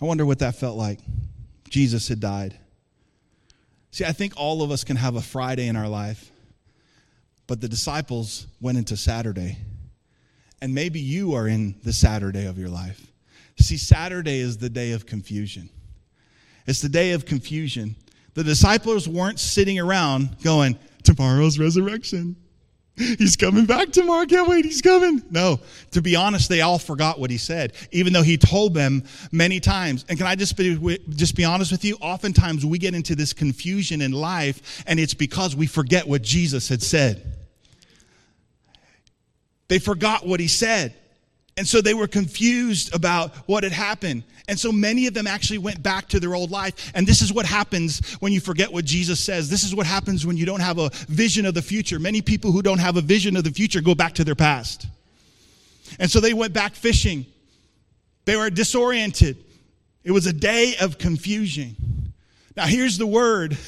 I 0.00 0.06
wonder 0.06 0.24
what 0.24 0.38
that 0.38 0.54
felt 0.54 0.78
like. 0.78 1.00
Jesus 1.68 2.08
had 2.08 2.20
died. 2.20 2.56
See, 3.90 4.04
I 4.04 4.12
think 4.12 4.32
all 4.36 4.62
of 4.62 4.70
us 4.70 4.84
can 4.84 4.96
have 4.96 5.16
a 5.16 5.20
Friday 5.20 5.66
in 5.66 5.76
our 5.76 5.88
life, 5.88 6.30
but 7.46 7.60
the 7.60 7.68
disciples 7.68 8.46
went 8.60 8.78
into 8.78 8.96
Saturday. 8.96 9.58
And 10.62 10.74
maybe 10.74 11.00
you 11.00 11.34
are 11.34 11.48
in 11.48 11.74
the 11.84 11.92
Saturday 11.92 12.46
of 12.46 12.58
your 12.58 12.68
life. 12.68 13.12
See, 13.58 13.76
Saturday 13.76 14.38
is 14.38 14.58
the 14.58 14.70
day 14.70 14.92
of 14.92 15.06
confusion. 15.06 15.68
It's 16.66 16.80
the 16.80 16.88
day 16.88 17.12
of 17.12 17.26
confusion. 17.26 17.96
The 18.34 18.44
disciples 18.44 19.08
weren't 19.08 19.40
sitting 19.40 19.78
around 19.78 20.40
going, 20.42 20.78
Tomorrow's 21.02 21.58
resurrection. 21.58 22.36
He's 22.96 23.36
coming 23.36 23.64
back 23.64 23.92
tomorrow. 23.92 24.26
Can't 24.26 24.46
wait. 24.48 24.64
He's 24.64 24.82
coming. 24.82 25.22
No, 25.30 25.60
to 25.92 26.02
be 26.02 26.16
honest, 26.16 26.48
they 26.48 26.60
all 26.60 26.78
forgot 26.78 27.18
what 27.18 27.30
he 27.30 27.38
said, 27.38 27.72
even 27.92 28.12
though 28.12 28.22
he 28.22 28.36
told 28.36 28.74
them 28.74 29.04
many 29.32 29.58
times. 29.58 30.04
And 30.08 30.18
can 30.18 30.26
I 30.26 30.34
just 30.34 30.56
be, 30.56 30.98
just 31.08 31.34
be 31.34 31.44
honest 31.44 31.72
with 31.72 31.84
you? 31.84 31.96
Oftentimes 32.00 32.66
we 32.66 32.78
get 32.78 32.94
into 32.94 33.14
this 33.14 33.32
confusion 33.32 34.02
in 34.02 34.12
life, 34.12 34.82
and 34.86 35.00
it's 35.00 35.14
because 35.14 35.56
we 35.56 35.66
forget 35.66 36.06
what 36.06 36.22
Jesus 36.22 36.68
had 36.68 36.82
said. 36.82 37.22
They 39.68 39.78
forgot 39.78 40.26
what 40.26 40.40
he 40.40 40.48
said. 40.48 40.94
And 41.60 41.68
so 41.68 41.82
they 41.82 41.92
were 41.92 42.06
confused 42.06 42.94
about 42.94 43.34
what 43.46 43.64
had 43.64 43.72
happened. 43.72 44.24
And 44.48 44.58
so 44.58 44.72
many 44.72 45.06
of 45.06 45.12
them 45.12 45.26
actually 45.26 45.58
went 45.58 45.82
back 45.82 46.08
to 46.08 46.18
their 46.18 46.34
old 46.34 46.50
life. 46.50 46.90
And 46.94 47.06
this 47.06 47.20
is 47.20 47.34
what 47.34 47.44
happens 47.44 48.14
when 48.14 48.32
you 48.32 48.40
forget 48.40 48.72
what 48.72 48.86
Jesus 48.86 49.20
says. 49.20 49.50
This 49.50 49.62
is 49.62 49.74
what 49.74 49.84
happens 49.84 50.24
when 50.24 50.38
you 50.38 50.46
don't 50.46 50.62
have 50.62 50.78
a 50.78 50.88
vision 51.10 51.44
of 51.44 51.52
the 51.52 51.60
future. 51.60 51.98
Many 51.98 52.22
people 52.22 52.50
who 52.50 52.62
don't 52.62 52.78
have 52.78 52.96
a 52.96 53.02
vision 53.02 53.36
of 53.36 53.44
the 53.44 53.50
future 53.50 53.82
go 53.82 53.94
back 53.94 54.14
to 54.14 54.24
their 54.24 54.34
past. 54.34 54.86
And 55.98 56.10
so 56.10 56.18
they 56.18 56.32
went 56.32 56.54
back 56.54 56.74
fishing. 56.74 57.26
They 58.24 58.36
were 58.36 58.48
disoriented. 58.48 59.36
It 60.02 60.12
was 60.12 60.26
a 60.26 60.32
day 60.32 60.76
of 60.80 60.96
confusion. 60.96 61.76
Now, 62.56 62.68
here's 62.68 62.96
the 62.96 63.06
word 63.06 63.58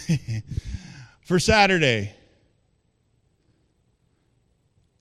for 1.26 1.38
Saturday 1.38 2.14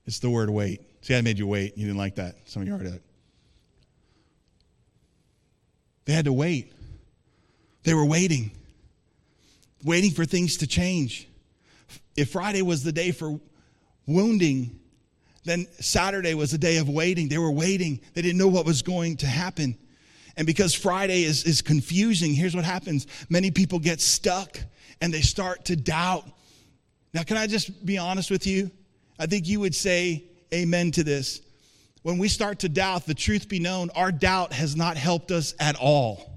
it's 0.05 0.19
the 0.19 0.29
word 0.29 0.49
wait. 0.49 0.81
See, 1.01 1.15
I 1.15 1.21
made 1.21 1.39
you 1.39 1.47
wait. 1.47 1.77
You 1.77 1.85
didn't 1.85 1.97
like 1.97 2.15
that. 2.15 2.35
Some 2.45 2.61
of 2.61 2.67
you 2.67 2.73
already. 2.73 2.99
They 6.05 6.13
had 6.13 6.25
to 6.25 6.33
wait. 6.33 6.73
They 7.83 7.93
were 7.93 8.05
waiting, 8.05 8.51
waiting 9.83 10.11
for 10.11 10.25
things 10.25 10.57
to 10.57 10.67
change. 10.67 11.27
If 12.15 12.31
Friday 12.31 12.61
was 12.61 12.83
the 12.83 12.91
day 12.91 13.11
for 13.11 13.39
wounding, 14.05 14.79
then 15.43 15.67
Saturday 15.79 16.35
was 16.35 16.53
a 16.53 16.57
day 16.57 16.77
of 16.77 16.87
waiting. 16.89 17.27
They 17.27 17.39
were 17.39 17.51
waiting. 17.51 17.99
They 18.13 18.21
didn't 18.21 18.37
know 18.37 18.47
what 18.47 18.65
was 18.65 18.83
going 18.83 19.17
to 19.17 19.27
happen. 19.27 19.77
And 20.37 20.45
because 20.45 20.73
Friday 20.73 21.23
is, 21.23 21.43
is 21.43 21.61
confusing, 21.61 22.33
here's 22.33 22.55
what 22.55 22.65
happens 22.65 23.07
many 23.29 23.51
people 23.51 23.79
get 23.79 23.99
stuck 23.99 24.59
and 25.01 25.13
they 25.13 25.21
start 25.21 25.65
to 25.65 25.75
doubt. 25.75 26.25
Now, 27.13 27.23
can 27.23 27.37
I 27.37 27.47
just 27.47 27.85
be 27.85 27.97
honest 27.97 28.29
with 28.29 28.45
you? 28.45 28.71
I 29.19 29.25
think 29.25 29.47
you 29.47 29.59
would 29.59 29.75
say 29.75 30.23
amen 30.53 30.91
to 30.91 31.03
this. 31.03 31.41
When 32.03 32.17
we 32.17 32.27
start 32.27 32.59
to 32.59 32.69
doubt, 32.69 33.05
the 33.05 33.13
truth 33.13 33.47
be 33.47 33.59
known, 33.59 33.89
our 33.91 34.11
doubt 34.11 34.53
has 34.53 34.75
not 34.75 34.97
helped 34.97 35.31
us 35.31 35.53
at 35.59 35.75
all. 35.75 36.27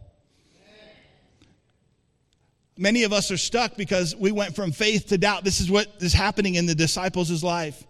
Many 2.77 3.05
of 3.05 3.13
us 3.13 3.31
are 3.31 3.37
stuck 3.37 3.77
because 3.77 4.17
we 4.17 4.33
went 4.33 4.57
from 4.57 4.73
faith 4.73 5.07
to 5.09 5.19
doubt. 5.19 5.45
This 5.45 5.61
is 5.61 5.71
what 5.71 5.87
is 6.01 6.13
happening 6.13 6.57
in 6.57 6.67
the 6.67 6.75
disciples' 6.75 7.45
life. 7.45 7.85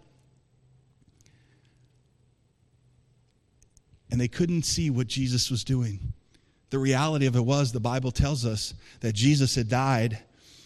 And 4.11 4.21
they 4.21 4.27
couldn't 4.27 4.63
see 4.63 4.89
what 4.91 5.07
Jesus 5.07 5.49
was 5.49 5.63
doing. 5.63 6.13
The 6.69 6.79
reality 6.79 7.25
of 7.25 7.35
it 7.35 7.43
was, 7.43 7.71
the 7.71 7.79
Bible 7.79 8.11
tells 8.11 8.45
us 8.45 8.73
that 9.01 9.13
Jesus 9.13 9.55
had 9.55 9.67
died 9.67 10.19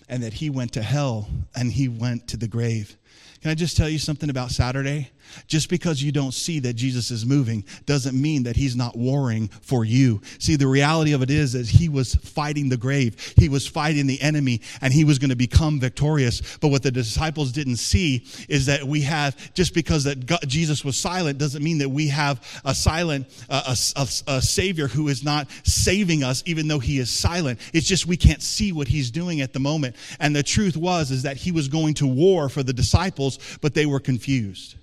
and 0.09 0.21
that 0.23 0.33
he 0.33 0.49
went 0.49 0.73
to 0.73 0.83
hell 0.83 1.27
and 1.55 1.71
he 1.71 1.87
went 1.87 2.27
to 2.29 2.37
the 2.37 2.47
grave. 2.47 2.97
Can 3.41 3.51
I 3.51 3.55
just 3.55 3.77
tell 3.77 3.87
you 3.87 3.99
something 3.99 4.29
about 4.29 4.51
Saturday? 4.51 5.11
Just 5.47 5.69
because 5.69 6.01
you 6.01 6.11
don't 6.11 6.33
see 6.33 6.59
that 6.59 6.73
Jesus 6.73 7.11
is 7.11 7.25
moving 7.25 7.65
doesn't 7.85 8.19
mean 8.19 8.43
that 8.43 8.55
he's 8.55 8.75
not 8.75 8.97
warring 8.97 9.47
for 9.61 9.85
you. 9.85 10.21
See, 10.39 10.55
the 10.55 10.67
reality 10.67 11.13
of 11.13 11.21
it 11.21 11.29
is 11.29 11.53
that 11.53 11.67
he 11.67 11.89
was 11.89 12.15
fighting 12.15 12.69
the 12.69 12.77
grave. 12.77 13.33
He 13.37 13.49
was 13.49 13.67
fighting 13.67 14.07
the 14.07 14.21
enemy 14.21 14.61
and 14.81 14.93
he 14.93 15.03
was 15.03 15.19
going 15.19 15.29
to 15.29 15.35
become 15.35 15.79
victorious. 15.79 16.57
But 16.57 16.69
what 16.69 16.83
the 16.83 16.91
disciples 16.91 17.51
didn't 17.51 17.77
see 17.77 18.25
is 18.47 18.65
that 18.67 18.83
we 18.83 19.01
have, 19.01 19.53
just 19.53 19.73
because 19.73 20.03
that 20.05 20.25
God, 20.25 20.41
Jesus 20.47 20.83
was 20.83 20.97
silent 20.97 21.37
doesn't 21.37 21.63
mean 21.63 21.79
that 21.79 21.89
we 21.89 22.07
have 22.09 22.61
a 22.65 22.73
silent, 22.73 23.27
a, 23.49 23.75
a, 23.95 24.07
a 24.27 24.41
savior 24.41 24.87
who 24.87 25.07
is 25.07 25.23
not 25.23 25.47
saving 25.63 26.23
us 26.23 26.43
even 26.45 26.67
though 26.67 26.79
he 26.79 26.99
is 26.99 27.09
silent. 27.09 27.59
It's 27.73 27.87
just 27.87 28.05
we 28.05 28.17
can't 28.17 28.41
see 28.41 28.71
what 28.71 28.87
he's 28.87 29.11
doing 29.11 29.41
at 29.41 29.53
the 29.53 29.59
moment. 29.59 29.95
And 30.19 30.35
the 30.35 30.43
truth 30.43 30.75
was 30.75 31.11
is 31.11 31.23
that 31.23 31.37
he 31.37 31.51
was 31.51 31.67
going 31.67 31.93
to 31.95 32.07
war 32.07 32.49
for 32.49 32.63
the 32.63 32.73
disciples, 32.73 33.39
but 33.61 33.73
they 33.73 33.85
were 33.85 33.99
confused. 33.99 34.75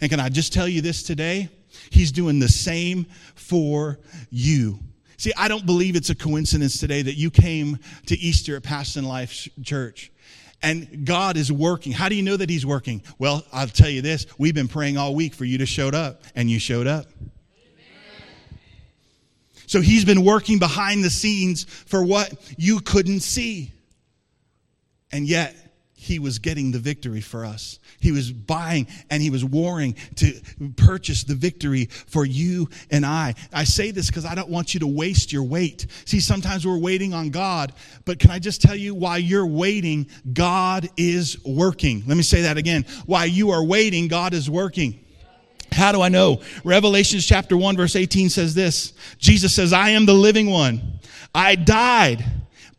And 0.00 0.10
can 0.10 0.20
I 0.20 0.28
just 0.28 0.52
tell 0.52 0.68
you 0.68 0.80
this 0.80 1.02
today? 1.02 1.48
He's 1.90 2.12
doing 2.12 2.38
the 2.38 2.48
same 2.48 3.06
for 3.34 3.98
you. 4.30 4.80
See, 5.16 5.32
I 5.36 5.48
don't 5.48 5.66
believe 5.66 5.96
it's 5.96 6.10
a 6.10 6.14
coincidence 6.14 6.78
today 6.78 7.02
that 7.02 7.14
you 7.14 7.30
came 7.30 7.78
to 8.06 8.16
Easter 8.18 8.56
at 8.56 8.62
Passion 8.62 9.04
Life 9.04 9.48
Church. 9.62 10.12
And 10.62 11.04
God 11.04 11.36
is 11.36 11.52
working. 11.52 11.92
How 11.92 12.08
do 12.08 12.14
you 12.14 12.22
know 12.22 12.36
that 12.36 12.50
He's 12.50 12.66
working? 12.66 13.02
Well, 13.18 13.44
I'll 13.52 13.68
tell 13.68 13.88
you 13.88 14.02
this. 14.02 14.26
We've 14.38 14.54
been 14.54 14.68
praying 14.68 14.96
all 14.96 15.14
week 15.14 15.34
for 15.34 15.44
you 15.44 15.58
to 15.58 15.66
show 15.66 15.88
up, 15.88 16.22
and 16.34 16.50
you 16.50 16.58
showed 16.58 16.86
up. 16.86 17.06
So 19.66 19.80
He's 19.80 20.04
been 20.04 20.24
working 20.24 20.58
behind 20.58 21.04
the 21.04 21.10
scenes 21.10 21.64
for 21.64 22.04
what 22.04 22.32
you 22.56 22.80
couldn't 22.80 23.20
see. 23.20 23.72
And 25.12 25.26
yet, 25.26 25.56
he 26.00 26.20
was 26.20 26.38
getting 26.38 26.70
the 26.70 26.78
victory 26.78 27.20
for 27.20 27.44
us. 27.44 27.80
He 27.98 28.12
was 28.12 28.30
buying 28.30 28.86
and 29.10 29.20
he 29.20 29.30
was 29.30 29.44
warring 29.44 29.96
to 30.14 30.32
purchase 30.76 31.24
the 31.24 31.34
victory 31.34 31.86
for 31.86 32.24
you 32.24 32.68
and 32.92 33.04
I. 33.04 33.34
I 33.52 33.64
say 33.64 33.90
this 33.90 34.06
because 34.06 34.24
I 34.24 34.36
don't 34.36 34.48
want 34.48 34.74
you 34.74 34.80
to 34.80 34.86
waste 34.86 35.32
your 35.32 35.42
wait. 35.42 35.88
See, 36.04 36.20
sometimes 36.20 36.64
we're 36.64 36.78
waiting 36.78 37.14
on 37.14 37.30
God, 37.30 37.72
but 38.04 38.20
can 38.20 38.30
I 38.30 38.38
just 38.38 38.62
tell 38.62 38.76
you 38.76 38.94
while 38.94 39.18
you're 39.18 39.44
waiting, 39.44 40.06
God 40.32 40.88
is 40.96 41.36
working. 41.44 42.04
Let 42.06 42.16
me 42.16 42.22
say 42.22 42.42
that 42.42 42.56
again. 42.56 42.86
While 43.06 43.26
you 43.26 43.50
are 43.50 43.64
waiting, 43.64 44.06
God 44.06 44.34
is 44.34 44.48
working. 44.48 45.04
How 45.72 45.90
do 45.90 46.00
I 46.00 46.10
know? 46.10 46.42
Revelations 46.62 47.26
chapter 47.26 47.56
1 47.56 47.76
verse 47.76 47.96
18 47.96 48.30
says 48.30 48.54
this. 48.54 48.92
Jesus 49.18 49.52
says, 49.52 49.72
I 49.72 49.90
am 49.90 50.06
the 50.06 50.14
living 50.14 50.48
one. 50.48 51.00
I 51.34 51.56
died 51.56 52.24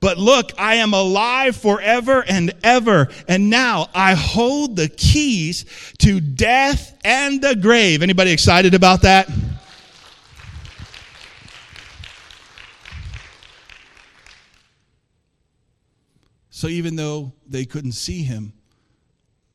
but 0.01 0.17
look, 0.17 0.51
I 0.57 0.75
am 0.75 0.93
alive 0.93 1.57
forever 1.57 2.23
and 2.27 2.53
ever. 2.63 3.09
And 3.27 3.49
now 3.49 3.89
I 3.93 4.13
hold 4.13 4.77
the 4.77 4.87
keys 4.87 5.65
to 5.99 6.21
death 6.21 6.97
and 7.03 7.41
the 7.41 7.55
grave. 7.55 8.01
Anybody 8.01 8.31
excited 8.31 8.73
about 8.73 9.01
that? 9.01 9.29
So 16.49 16.67
even 16.67 16.95
though 16.95 17.33
they 17.47 17.65
couldn't 17.65 17.93
see 17.93 18.23
him, 18.23 18.53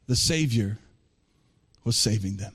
the 0.06 0.16
Savior 0.16 0.78
was 1.84 1.96
saving 1.96 2.36
them. 2.36 2.54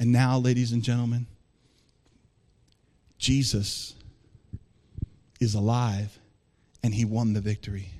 And 0.00 0.12
now, 0.12 0.38
ladies 0.38 0.70
and 0.70 0.82
gentlemen, 0.82 1.26
Jesus 3.18 3.94
is 5.40 5.54
alive 5.54 6.16
and 6.82 6.94
he 6.94 7.04
won 7.04 7.32
the 7.32 7.40
victory. 7.40 7.90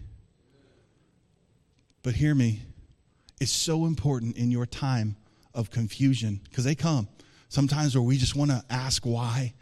But 2.02 2.14
hear 2.14 2.34
me, 2.34 2.62
it's 3.40 3.52
so 3.52 3.86
important 3.86 4.36
in 4.36 4.50
your 4.50 4.66
time 4.66 5.16
of 5.54 5.70
confusion 5.70 6.40
because 6.44 6.64
they 6.64 6.74
come 6.74 7.08
sometimes 7.48 7.94
where 7.94 8.02
we 8.02 8.16
just 8.16 8.36
want 8.36 8.50
to 8.50 8.62
ask 8.70 9.04
why 9.04 9.54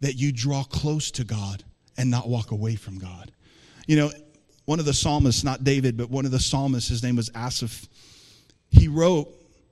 that 0.00 0.14
you 0.14 0.32
draw 0.32 0.64
close 0.64 1.10
to 1.12 1.24
God 1.24 1.64
and 1.98 2.10
not 2.10 2.28
walk 2.28 2.50
away 2.50 2.76
from 2.76 2.98
God. 2.98 3.32
You 3.86 3.96
know, 3.96 4.10
one 4.64 4.78
of 4.78 4.86
the 4.86 4.94
psalmists, 4.94 5.44
not 5.44 5.64
David, 5.64 5.96
but 5.96 6.10
one 6.10 6.24
of 6.24 6.30
the 6.30 6.38
psalmists, 6.38 6.88
his 6.88 7.02
name 7.02 7.16
was 7.16 7.30
Asaph, 7.34 7.88
he 8.70 8.88
wrote 8.88 9.28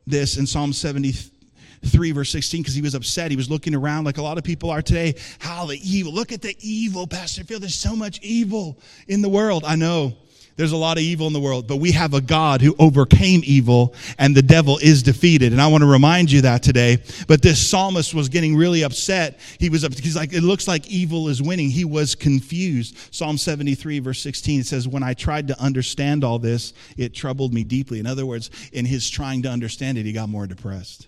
this 0.06 0.36
in 0.36 0.46
Psalm 0.46 0.72
73 0.72 1.37
3, 1.86 2.12
verse 2.12 2.30
16, 2.30 2.62
because 2.62 2.74
he 2.74 2.82
was 2.82 2.94
upset. 2.94 3.30
He 3.30 3.36
was 3.36 3.50
looking 3.50 3.74
around 3.74 4.04
like 4.04 4.18
a 4.18 4.22
lot 4.22 4.38
of 4.38 4.44
people 4.44 4.70
are 4.70 4.82
today. 4.82 5.14
How 5.38 5.66
the 5.66 5.78
evil, 5.82 6.12
look 6.12 6.32
at 6.32 6.42
the 6.42 6.56
evil, 6.60 7.06
Pastor 7.06 7.44
Phil. 7.44 7.60
There's 7.60 7.74
so 7.74 7.94
much 7.96 8.20
evil 8.22 8.78
in 9.06 9.22
the 9.22 9.28
world. 9.28 9.64
I 9.64 9.76
know. 9.76 10.16
There's 10.58 10.72
a 10.72 10.76
lot 10.76 10.96
of 10.96 11.04
evil 11.04 11.28
in 11.28 11.32
the 11.32 11.40
world, 11.40 11.68
but 11.68 11.76
we 11.76 11.92
have 11.92 12.14
a 12.14 12.20
God 12.20 12.60
who 12.60 12.74
overcame 12.80 13.42
evil 13.44 13.94
and 14.18 14.34
the 14.34 14.42
devil 14.42 14.76
is 14.78 15.04
defeated. 15.04 15.52
And 15.52 15.62
I 15.62 15.68
want 15.68 15.82
to 15.82 15.86
remind 15.86 16.32
you 16.32 16.40
that 16.40 16.64
today. 16.64 16.98
But 17.28 17.42
this 17.42 17.64
psalmist 17.64 18.12
was 18.12 18.28
getting 18.28 18.56
really 18.56 18.82
upset. 18.82 19.38
He 19.60 19.70
was, 19.70 19.84
up, 19.84 19.94
he's 19.94 20.16
like, 20.16 20.32
it 20.32 20.42
looks 20.42 20.66
like 20.66 20.88
evil 20.88 21.28
is 21.28 21.40
winning. 21.40 21.70
He 21.70 21.84
was 21.84 22.16
confused. 22.16 22.96
Psalm 23.14 23.38
73, 23.38 24.00
verse 24.00 24.20
16, 24.20 24.60
it 24.60 24.66
says, 24.66 24.88
When 24.88 25.04
I 25.04 25.14
tried 25.14 25.46
to 25.46 25.62
understand 25.62 26.24
all 26.24 26.40
this, 26.40 26.72
it 26.96 27.14
troubled 27.14 27.54
me 27.54 27.62
deeply. 27.62 28.00
In 28.00 28.06
other 28.08 28.26
words, 28.26 28.50
in 28.72 28.84
his 28.84 29.08
trying 29.08 29.42
to 29.42 29.48
understand 29.48 29.96
it, 29.96 30.06
he 30.06 30.12
got 30.12 30.28
more 30.28 30.48
depressed. 30.48 31.06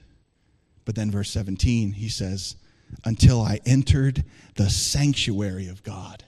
But 0.90 0.96
then 0.96 1.12
verse 1.12 1.30
17, 1.30 1.92
he 1.92 2.08
says, 2.08 2.56
Until 3.04 3.42
I 3.42 3.60
entered 3.64 4.24
the 4.56 4.68
sanctuary 4.68 5.68
of 5.68 5.84
God 5.84 6.24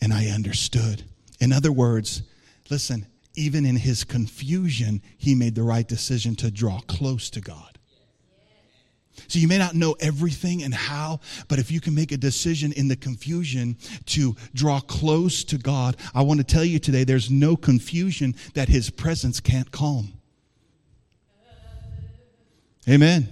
and 0.00 0.12
I 0.12 0.30
understood. 0.30 1.04
In 1.38 1.52
other 1.52 1.70
words, 1.70 2.22
listen, 2.70 3.06
even 3.36 3.64
in 3.64 3.76
his 3.76 4.02
confusion, 4.02 5.00
he 5.16 5.36
made 5.36 5.54
the 5.54 5.62
right 5.62 5.86
decision 5.86 6.34
to 6.38 6.50
draw 6.50 6.80
close 6.88 7.30
to 7.30 7.40
God. 7.40 7.78
So 9.28 9.38
you 9.38 9.46
may 9.46 9.58
not 9.58 9.76
know 9.76 9.94
everything 10.00 10.64
and 10.64 10.74
how, 10.74 11.20
but 11.46 11.60
if 11.60 11.70
you 11.70 11.80
can 11.80 11.94
make 11.94 12.10
a 12.10 12.16
decision 12.16 12.72
in 12.72 12.88
the 12.88 12.96
confusion 12.96 13.76
to 14.06 14.34
draw 14.54 14.80
close 14.80 15.44
to 15.44 15.56
God, 15.56 15.96
I 16.16 16.22
want 16.22 16.40
to 16.40 16.44
tell 16.44 16.64
you 16.64 16.80
today 16.80 17.04
there's 17.04 17.30
no 17.30 17.54
confusion 17.54 18.34
that 18.54 18.68
his 18.68 18.90
presence 18.90 19.38
can't 19.38 19.70
calm. 19.70 20.14
Amen. 22.88 23.28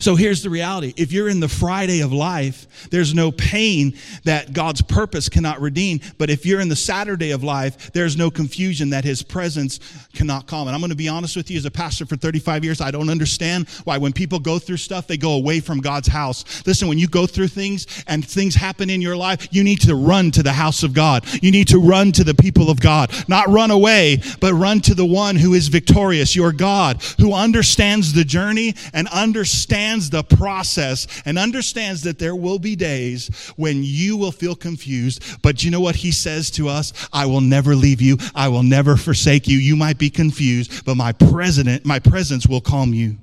So 0.00 0.16
here's 0.16 0.42
the 0.42 0.50
reality. 0.50 0.94
If 0.96 1.12
you're 1.12 1.28
in 1.28 1.40
the 1.40 1.48
Friday 1.48 2.00
of 2.00 2.12
life, 2.12 2.88
there's 2.90 3.14
no 3.14 3.30
pain 3.32 3.96
that 4.24 4.52
God's 4.52 4.82
purpose 4.82 5.28
cannot 5.28 5.60
redeem. 5.60 6.00
But 6.18 6.30
if 6.30 6.46
you're 6.46 6.60
in 6.60 6.68
the 6.68 6.76
Saturday 6.76 7.30
of 7.30 7.42
life, 7.42 7.92
there's 7.92 8.16
no 8.16 8.30
confusion 8.30 8.90
that 8.90 9.04
his 9.04 9.22
presence 9.22 9.80
cannot 10.14 10.46
calm. 10.46 10.68
And 10.68 10.74
I'm 10.74 10.80
going 10.80 10.90
to 10.90 10.96
be 10.96 11.08
honest 11.08 11.36
with 11.36 11.50
you, 11.50 11.58
as 11.58 11.64
a 11.64 11.70
pastor 11.70 12.06
for 12.06 12.16
35 12.16 12.64
years, 12.64 12.80
I 12.80 12.90
don't 12.90 13.10
understand 13.10 13.68
why 13.84 13.98
when 13.98 14.12
people 14.12 14.38
go 14.38 14.58
through 14.58 14.78
stuff, 14.78 15.06
they 15.06 15.16
go 15.16 15.32
away 15.32 15.60
from 15.60 15.80
God's 15.80 16.08
house. 16.08 16.66
Listen, 16.66 16.88
when 16.88 16.98
you 16.98 17.08
go 17.08 17.26
through 17.26 17.48
things 17.48 17.86
and 18.06 18.24
things 18.24 18.54
happen 18.54 18.90
in 18.90 19.00
your 19.00 19.16
life, 19.16 19.48
you 19.50 19.62
need 19.62 19.80
to 19.82 19.94
run 19.94 20.30
to 20.32 20.42
the 20.42 20.52
house 20.52 20.82
of 20.82 20.94
God. 20.94 21.24
You 21.42 21.50
need 21.50 21.68
to 21.68 21.78
run 21.78 22.12
to 22.12 22.24
the 22.24 22.34
people 22.34 22.70
of 22.70 22.80
God. 22.80 23.12
Not 23.28 23.48
run 23.48 23.70
away, 23.70 24.20
but 24.40 24.52
run 24.54 24.80
to 24.82 24.94
the 24.94 25.06
one 25.06 25.36
who 25.36 25.54
is 25.54 25.68
victorious, 25.68 26.36
your 26.36 26.52
God, 26.52 27.02
who 27.18 27.32
understands 27.32 28.12
the 28.12 28.24
journey 28.24 28.74
and 28.92 29.08
understands 29.08 29.65
understands 29.66 30.10
the 30.10 30.22
process 30.22 31.06
and 31.24 31.38
understands 31.38 32.02
that 32.02 32.18
there 32.18 32.36
will 32.36 32.58
be 32.58 32.76
days 32.76 33.52
when 33.56 33.82
you 33.82 34.16
will 34.16 34.30
feel 34.30 34.54
confused. 34.54 35.42
But 35.42 35.64
you 35.64 35.70
know 35.70 35.80
what 35.80 35.96
he 35.96 36.12
says 36.12 36.50
to 36.52 36.68
us? 36.68 36.92
I 37.12 37.26
will 37.26 37.40
never 37.40 37.74
leave 37.74 38.00
you. 38.00 38.18
I 38.34 38.48
will 38.48 38.62
never 38.62 38.96
forsake 38.96 39.48
you. 39.48 39.58
You 39.58 39.74
might 39.74 39.98
be 39.98 40.10
confused, 40.10 40.84
but 40.84 40.96
my 40.96 41.12
president, 41.12 41.84
my 41.84 41.98
presence 41.98 42.46
will 42.46 42.60
calm 42.60 42.94
you 42.94 43.16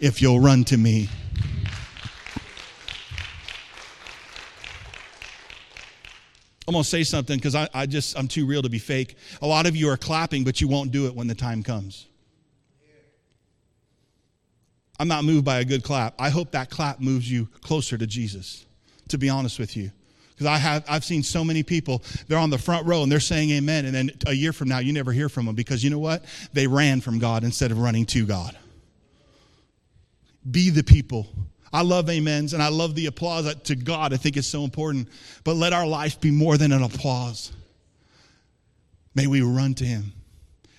if 0.00 0.22
you'll 0.22 0.40
run 0.40 0.64
to 0.64 0.76
me. 0.76 1.08
I'm 6.68 6.72
going 6.72 6.84
to 6.84 6.88
say 6.88 7.02
something 7.02 7.38
because 7.38 7.54
I, 7.54 7.66
I 7.72 7.86
just, 7.86 8.16
I'm 8.16 8.28
too 8.28 8.46
real 8.46 8.60
to 8.62 8.68
be 8.68 8.78
fake. 8.78 9.16
A 9.40 9.46
lot 9.46 9.66
of 9.66 9.74
you 9.74 9.88
are 9.88 9.96
clapping, 9.96 10.44
but 10.44 10.60
you 10.60 10.68
won't 10.68 10.92
do 10.92 11.06
it 11.06 11.14
when 11.14 11.26
the 11.26 11.34
time 11.34 11.62
comes. 11.62 12.06
I'm 14.98 15.08
not 15.08 15.24
moved 15.24 15.44
by 15.44 15.60
a 15.60 15.64
good 15.64 15.84
clap. 15.84 16.14
I 16.18 16.30
hope 16.30 16.52
that 16.52 16.70
clap 16.70 17.00
moves 17.00 17.30
you 17.30 17.48
closer 17.60 17.96
to 17.96 18.06
Jesus, 18.06 18.66
to 19.08 19.18
be 19.18 19.28
honest 19.28 19.58
with 19.58 19.76
you. 19.76 19.92
Because 20.30 20.46
I 20.46 20.56
have 20.58 20.84
I've 20.88 21.04
seen 21.04 21.22
so 21.22 21.44
many 21.44 21.62
people, 21.62 22.02
they're 22.26 22.38
on 22.38 22.50
the 22.50 22.58
front 22.58 22.86
row 22.86 23.02
and 23.02 23.10
they're 23.10 23.20
saying 23.20 23.50
amen, 23.50 23.86
and 23.86 23.94
then 23.94 24.10
a 24.26 24.32
year 24.32 24.52
from 24.52 24.68
now 24.68 24.78
you 24.78 24.92
never 24.92 25.12
hear 25.12 25.28
from 25.28 25.46
them 25.46 25.54
because 25.54 25.82
you 25.82 25.90
know 25.90 25.98
what? 25.98 26.24
They 26.52 26.66
ran 26.66 27.00
from 27.00 27.18
God 27.18 27.44
instead 27.44 27.70
of 27.70 27.78
running 27.78 28.06
to 28.06 28.26
God. 28.26 28.56
Be 30.48 30.70
the 30.70 30.84
people. 30.84 31.26
I 31.72 31.82
love 31.82 32.08
amens 32.08 32.54
and 32.54 32.62
I 32.62 32.68
love 32.68 32.94
the 32.94 33.06
applause 33.06 33.52
to 33.52 33.76
God. 33.76 34.12
I 34.12 34.16
think 34.16 34.36
it's 34.36 34.48
so 34.48 34.64
important. 34.64 35.08
But 35.44 35.54
let 35.54 35.72
our 35.72 35.86
life 35.86 36.20
be 36.20 36.30
more 36.30 36.56
than 36.56 36.72
an 36.72 36.82
applause. 36.82 37.52
May 39.14 39.26
we 39.26 39.42
run 39.42 39.74
to 39.74 39.84
Him. 39.84 40.12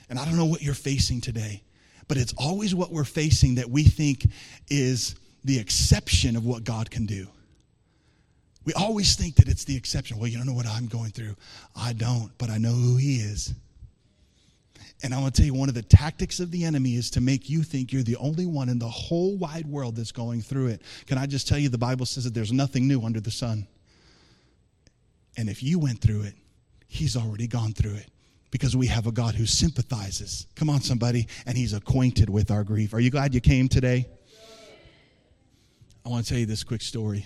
And 0.10 0.18
I 0.18 0.26
don't 0.26 0.38
know 0.38 0.46
what 0.46 0.64
you're 0.64 0.74
facing 0.74 1.22
today 1.22 1.62
but 2.10 2.18
it's 2.18 2.34
always 2.38 2.76
what 2.76 2.92
we're 2.92 3.06
facing 3.06 3.56
that 3.56 3.70
we 3.70 3.84
think 3.84 4.28
is 4.68 5.16
the 5.46 5.58
exception 5.58 6.36
of 6.36 6.44
what 6.44 6.66
God 6.66 6.92
can 6.92 7.06
do. 7.06 7.28
We 8.66 8.74
always 8.74 9.16
think 9.16 9.36
that 9.36 9.48
it's 9.48 9.64
the 9.64 9.78
exception. 9.78 10.18
Well, 10.18 10.28
you 10.28 10.36
don't 10.38 10.48
know 10.48 10.54
what 10.54 10.68
I'm 10.68 10.88
going 10.88 11.12
through. 11.12 11.36
I 11.76 11.94
don't, 11.94 12.32
but 12.40 12.50
I 12.50 12.58
know 12.58 12.72
who 12.72 12.98
He 12.98 13.18
is. 13.18 13.54
And 15.04 15.14
I 15.14 15.22
want 15.22 15.36
to 15.36 15.42
tell 15.42 15.46
you, 15.46 15.54
one 15.54 15.70
of 15.70 15.76
the 15.76 15.84
tactics 15.84 16.40
of 16.40 16.52
the 16.52 16.66
enemy 16.66 16.96
is 16.96 17.12
to 17.12 17.22
make 17.22 17.48
you 17.48 17.62
think 17.62 17.94
you're 17.94 18.04
the 18.04 18.18
only 18.18 18.48
one 18.48 18.70
in 18.70 18.80
the 18.80 18.90
whole 18.90 19.38
wide 19.38 19.68
world 19.68 19.96
that's 19.96 20.12
going 20.12 20.42
through 20.42 20.68
it. 20.68 20.82
Can 21.06 21.20
I 21.20 21.28
just 21.28 21.48
tell 21.48 21.60
you, 21.60 21.70
the 21.70 21.78
Bible 21.78 22.08
says 22.08 22.24
that 22.26 22.34
there's 22.34 22.52
nothing 22.52 22.88
new 22.88 23.04
under 23.04 23.22
the 23.22 23.32
sun. 23.32 23.68
And 25.38 25.48
if 25.48 25.62
you 25.62 25.78
went 25.78 26.02
through 26.02 26.24
it, 26.24 26.34
He's 26.88 27.16
already 27.16 27.46
gone 27.46 27.74
through 27.74 27.94
it 27.94 28.10
because 28.52 28.76
we 28.76 28.88
have 28.88 29.08
a 29.08 29.12
God 29.12 29.36
who 29.36 29.46
sympathizes. 29.46 30.48
Come 30.56 30.70
on, 30.70 30.82
somebody, 30.82 31.28
and 31.46 31.58
He's 31.58 31.74
acquainted 31.74 32.30
with 32.30 32.52
our 32.52 32.64
grief. 32.64 32.94
Are 32.94 33.00
you 33.00 33.12
glad 33.12 33.34
you 33.34 33.42
came 33.42 33.68
today? 33.68 34.08
I 36.06 36.10
want 36.10 36.26
to 36.26 36.30
tell 36.30 36.40
you 36.40 36.46
this 36.46 36.64
quick 36.64 36.82
story. 36.82 37.26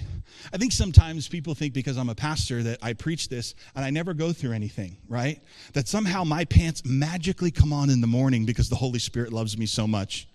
I 0.52 0.58
think 0.58 0.72
sometimes 0.74 1.28
people 1.28 1.54
think 1.54 1.74
because 1.74 1.96
I'm 1.96 2.10
a 2.10 2.16
pastor 2.16 2.64
that 2.64 2.80
I 2.82 2.94
preach 2.94 3.30
this 3.30 3.56
and 3.76 3.86
I 3.86 3.92
never 3.92 4.14
go 4.14 4.34
through 4.34 4.52
anything, 4.52 4.98
right? 5.08 5.40
That 5.74 5.88
somehow 5.88 6.24
my 6.24 6.44
pants 6.44 6.82
magically 6.84 7.52
come 7.52 7.72
on 7.72 7.90
in 7.90 8.02
the 8.02 8.08
morning 8.08 8.46
because 8.46 8.70
the 8.70 8.76
Holy 8.76 9.00
Spirit 9.00 9.32
loves 9.32 9.58
me 9.58 9.68
so 9.68 9.88
much. 9.88 10.28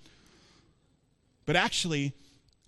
But 1.46 1.56
actually, 1.56 2.14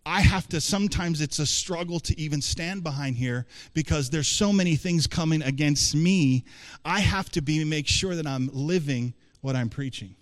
I 0.07 0.23
have 0.23 0.49
to 0.49 0.61
sometimes 0.61 1.21
it's 1.21 1.39
a 1.39 1.47
struggle 1.47 2.01
to 2.01 2.19
even 2.19 2.41
stand 2.41 2.83
behind 2.83 3.17
here 3.17 3.47
because 3.75 4.09
there's 4.11 4.29
so 4.29 4.53
many 4.53 4.77
things 4.77 5.07
coming 5.07 5.43
against 5.43 5.95
me. 5.95 6.45
I 6.85 7.01
have 7.01 7.31
to 7.33 7.43
be 7.43 7.65
make 7.65 7.87
sure 7.87 8.15
that 8.15 8.27
I'm 8.27 8.49
living 8.53 9.13
what 9.43 9.57
I'm 9.57 9.69
preaching. 9.69 10.15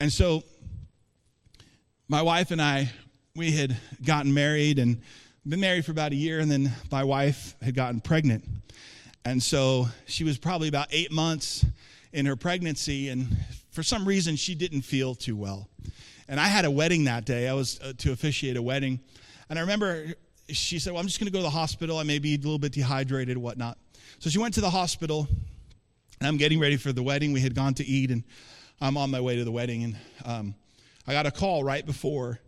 And 0.00 0.12
so 0.12 0.42
my 2.08 2.22
wife 2.22 2.50
and 2.50 2.60
I 2.60 2.90
we 3.34 3.52
had 3.52 3.76
gotten 4.02 4.32
married 4.32 4.78
and 4.78 5.02
been 5.46 5.60
married 5.60 5.84
for 5.84 5.92
about 5.92 6.12
a 6.12 6.16
year 6.16 6.40
and 6.40 6.50
then 6.50 6.72
my 6.90 7.04
wife 7.04 7.54
had 7.60 7.74
gotten 7.74 8.00
pregnant. 8.00 8.44
And 9.26 9.42
so 9.42 9.88
she 10.06 10.24
was 10.24 10.38
probably 10.38 10.68
about 10.68 10.88
8 10.90 11.12
months 11.12 11.66
in 12.12 12.24
her 12.24 12.36
pregnancy 12.36 13.10
and 13.10 13.36
for 13.72 13.82
some 13.82 14.06
reason 14.06 14.36
she 14.36 14.54
didn't 14.54 14.82
feel 14.82 15.14
too 15.14 15.36
well. 15.36 15.68
And 16.28 16.40
I 16.40 16.48
had 16.48 16.64
a 16.64 16.70
wedding 16.70 17.04
that 17.04 17.24
day. 17.24 17.48
I 17.48 17.54
was 17.54 17.80
uh, 17.80 17.92
to 17.98 18.12
officiate 18.12 18.56
a 18.56 18.62
wedding. 18.62 19.00
And 19.48 19.58
I 19.58 19.62
remember 19.62 20.14
she 20.48 20.78
said, 20.78 20.92
Well, 20.92 21.00
I'm 21.00 21.06
just 21.06 21.20
going 21.20 21.26
to 21.26 21.32
go 21.32 21.38
to 21.38 21.44
the 21.44 21.50
hospital. 21.50 21.98
I 21.98 22.02
may 22.02 22.18
be 22.18 22.34
a 22.34 22.38
little 22.38 22.58
bit 22.58 22.72
dehydrated, 22.72 23.36
whatnot. 23.36 23.78
So 24.18 24.30
she 24.30 24.38
went 24.38 24.54
to 24.54 24.60
the 24.60 24.70
hospital, 24.70 25.28
and 26.20 26.28
I'm 26.28 26.36
getting 26.36 26.58
ready 26.58 26.76
for 26.76 26.92
the 26.92 27.02
wedding. 27.02 27.32
We 27.32 27.40
had 27.40 27.54
gone 27.54 27.74
to 27.74 27.84
eat, 27.84 28.10
and 28.10 28.24
I'm 28.80 28.96
on 28.96 29.10
my 29.10 29.20
way 29.20 29.36
to 29.36 29.44
the 29.44 29.50
wedding. 29.50 29.84
And 29.84 29.96
um, 30.24 30.54
I 31.06 31.12
got 31.12 31.26
a 31.26 31.30
call 31.30 31.64
right 31.64 31.84
before 31.84 32.40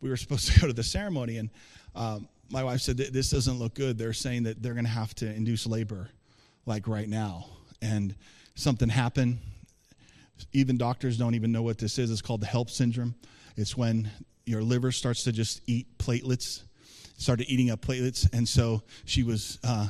we 0.00 0.10
were 0.10 0.16
supposed 0.16 0.48
to 0.52 0.60
go 0.60 0.66
to 0.66 0.72
the 0.72 0.82
ceremony. 0.82 1.38
And 1.38 1.50
um, 1.94 2.28
my 2.50 2.64
wife 2.64 2.80
said, 2.80 2.96
This 2.96 3.30
doesn't 3.30 3.58
look 3.58 3.74
good. 3.74 3.98
They're 3.98 4.12
saying 4.12 4.44
that 4.44 4.62
they're 4.62 4.74
going 4.74 4.84
to 4.84 4.90
have 4.90 5.14
to 5.16 5.26
induce 5.26 5.66
labor, 5.66 6.08
like 6.66 6.86
right 6.86 7.08
now. 7.08 7.46
And 7.82 8.14
something 8.54 8.88
happened 8.88 9.38
even 10.52 10.76
doctors 10.76 11.16
don't 11.16 11.34
even 11.34 11.52
know 11.52 11.62
what 11.62 11.78
this 11.78 11.98
is. 11.98 12.10
It's 12.10 12.22
called 12.22 12.40
the 12.40 12.46
HELLP 12.46 12.70
syndrome. 12.70 13.14
It's 13.56 13.76
when 13.76 14.10
your 14.46 14.62
liver 14.62 14.92
starts 14.92 15.24
to 15.24 15.32
just 15.32 15.62
eat 15.66 15.86
platelets, 15.98 16.62
started 17.16 17.46
eating 17.48 17.70
up 17.70 17.80
platelets. 17.80 18.28
And 18.32 18.48
so 18.48 18.82
she 19.04 19.22
was, 19.22 19.58
uh, 19.64 19.88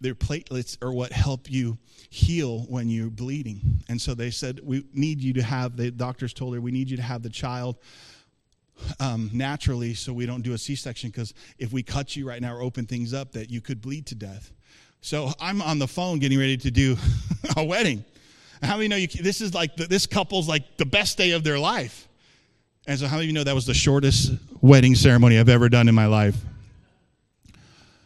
their 0.00 0.14
platelets 0.14 0.82
are 0.82 0.92
what 0.92 1.12
help 1.12 1.50
you 1.50 1.78
heal 2.08 2.60
when 2.68 2.88
you're 2.88 3.10
bleeding. 3.10 3.82
And 3.88 4.00
so 4.00 4.14
they 4.14 4.30
said, 4.30 4.60
We 4.62 4.84
need 4.92 5.20
you 5.20 5.32
to 5.34 5.42
have, 5.42 5.76
the 5.76 5.90
doctors 5.90 6.32
told 6.32 6.54
her, 6.54 6.60
we 6.60 6.70
need 6.70 6.88
you 6.88 6.96
to 6.96 7.02
have 7.02 7.22
the 7.22 7.30
child. 7.30 7.76
Um, 8.98 9.30
naturally, 9.32 9.94
so 9.94 10.12
we 10.12 10.26
don't 10.26 10.42
do 10.42 10.52
a 10.52 10.58
C-section 10.58 11.10
because 11.10 11.32
if 11.58 11.72
we 11.72 11.84
cut 11.84 12.16
you 12.16 12.26
right 12.26 12.42
now 12.42 12.54
or 12.54 12.60
open 12.60 12.86
things 12.86 13.14
up, 13.14 13.30
that 13.32 13.48
you 13.48 13.60
could 13.60 13.80
bleed 13.80 14.06
to 14.06 14.16
death. 14.16 14.52
So 15.00 15.32
I'm 15.38 15.62
on 15.62 15.78
the 15.78 15.86
phone 15.86 16.18
getting 16.18 16.38
ready 16.38 16.56
to 16.56 16.70
do 16.70 16.96
a 17.56 17.62
wedding, 17.62 18.04
how 18.62 18.76
many 18.76 18.88
know 18.88 18.96
you, 18.96 19.06
this 19.06 19.40
is 19.40 19.54
like, 19.54 19.76
the, 19.76 19.86
this 19.86 20.06
couple's 20.06 20.48
like 20.48 20.76
the 20.76 20.86
best 20.86 21.18
day 21.18 21.32
of 21.32 21.44
their 21.44 21.58
life? 21.58 22.08
And 22.86 22.98
so, 22.98 23.06
how 23.06 23.16
many 23.16 23.26
of 23.26 23.28
you 23.28 23.32
know 23.32 23.44
that 23.44 23.54
was 23.54 23.66
the 23.66 23.74
shortest 23.74 24.32
wedding 24.60 24.94
ceremony 24.94 25.38
I've 25.38 25.48
ever 25.48 25.68
done 25.68 25.88
in 25.88 25.94
my 25.94 26.06
life? 26.06 26.36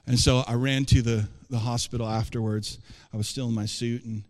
And 0.07 0.19
so 0.19 0.43
I 0.47 0.55
ran 0.55 0.85
to 0.87 1.03
the, 1.03 1.29
the 1.51 1.59
hospital 1.59 2.09
afterwards. 2.09 2.79
I 3.13 3.17
was 3.17 3.29
still 3.29 3.49
in 3.49 3.55
my 3.55 3.67
suit, 3.67 4.05
and 4.05 4.23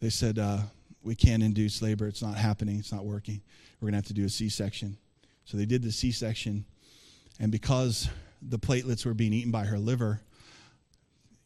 they 0.00 0.10
said, 0.10 0.38
uh, 0.38 0.58
We 1.02 1.14
can't 1.14 1.42
induce 1.42 1.80
labor. 1.80 2.08
It's 2.08 2.22
not 2.22 2.34
happening. 2.34 2.78
It's 2.78 2.92
not 2.92 3.04
working. 3.04 3.40
We're 3.80 3.86
going 3.86 3.92
to 3.92 3.98
have 3.98 4.06
to 4.06 4.14
do 4.14 4.24
a 4.24 4.28
C 4.28 4.48
section. 4.48 4.98
So 5.44 5.56
they 5.56 5.64
did 5.64 5.82
the 5.82 5.92
C 5.92 6.12
section. 6.12 6.64
And 7.40 7.50
because 7.50 8.08
the 8.42 8.58
platelets 8.58 9.06
were 9.06 9.14
being 9.14 9.32
eaten 9.32 9.50
by 9.50 9.64
her 9.64 9.78
liver, 9.78 10.20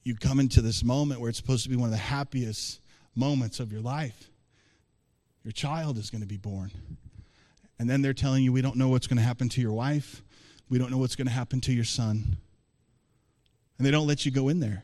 you 0.03 0.16
come 0.16 0.40
into 0.40 0.62
this 0.62 0.83
moment 0.83 1.20
where 1.20 1.29
it's 1.29 1.38
supposed 1.38 1.64
to 1.64 1.70
be 1.70 1.77
one 1.77 1.87
of 1.87 1.92
the 1.92 1.99
happiest 1.99 2.81
moments 3.17 3.59
of 3.59 3.73
your 3.73 3.81
life. 3.81 4.31
Your 5.43 5.53
child 5.53 5.99
is 5.99 6.11
going 6.11 6.23
to 6.23 6.27
be 6.27 6.37
born. 6.37 6.71
And 7.79 7.89
then 7.89 8.03
they're 8.03 8.15
telling 8.15 8.45
you, 8.45 8.53
we 8.53 8.63
don't 8.63 8.77
know 8.77 8.89
what's 8.89 9.07
going 9.07 9.19
to 9.19 9.23
happen 9.23 9.49
to 9.51 9.61
your 9.61 9.73
wife. 9.73 10.23
We 10.69 10.79
don't 10.79 10.91
know 10.91 10.99
what's 10.99 11.17
going 11.17 11.27
to 11.27 11.33
happen 11.33 11.61
to 11.63 11.73
your 11.73 11.85
son. 11.85 12.37
And 13.79 13.87
they 13.87 13.91
don't 13.91 14.07
let 14.07 14.25
you 14.25 14.33
go 14.33 14.49
in 14.49 14.61
there. 14.61 14.83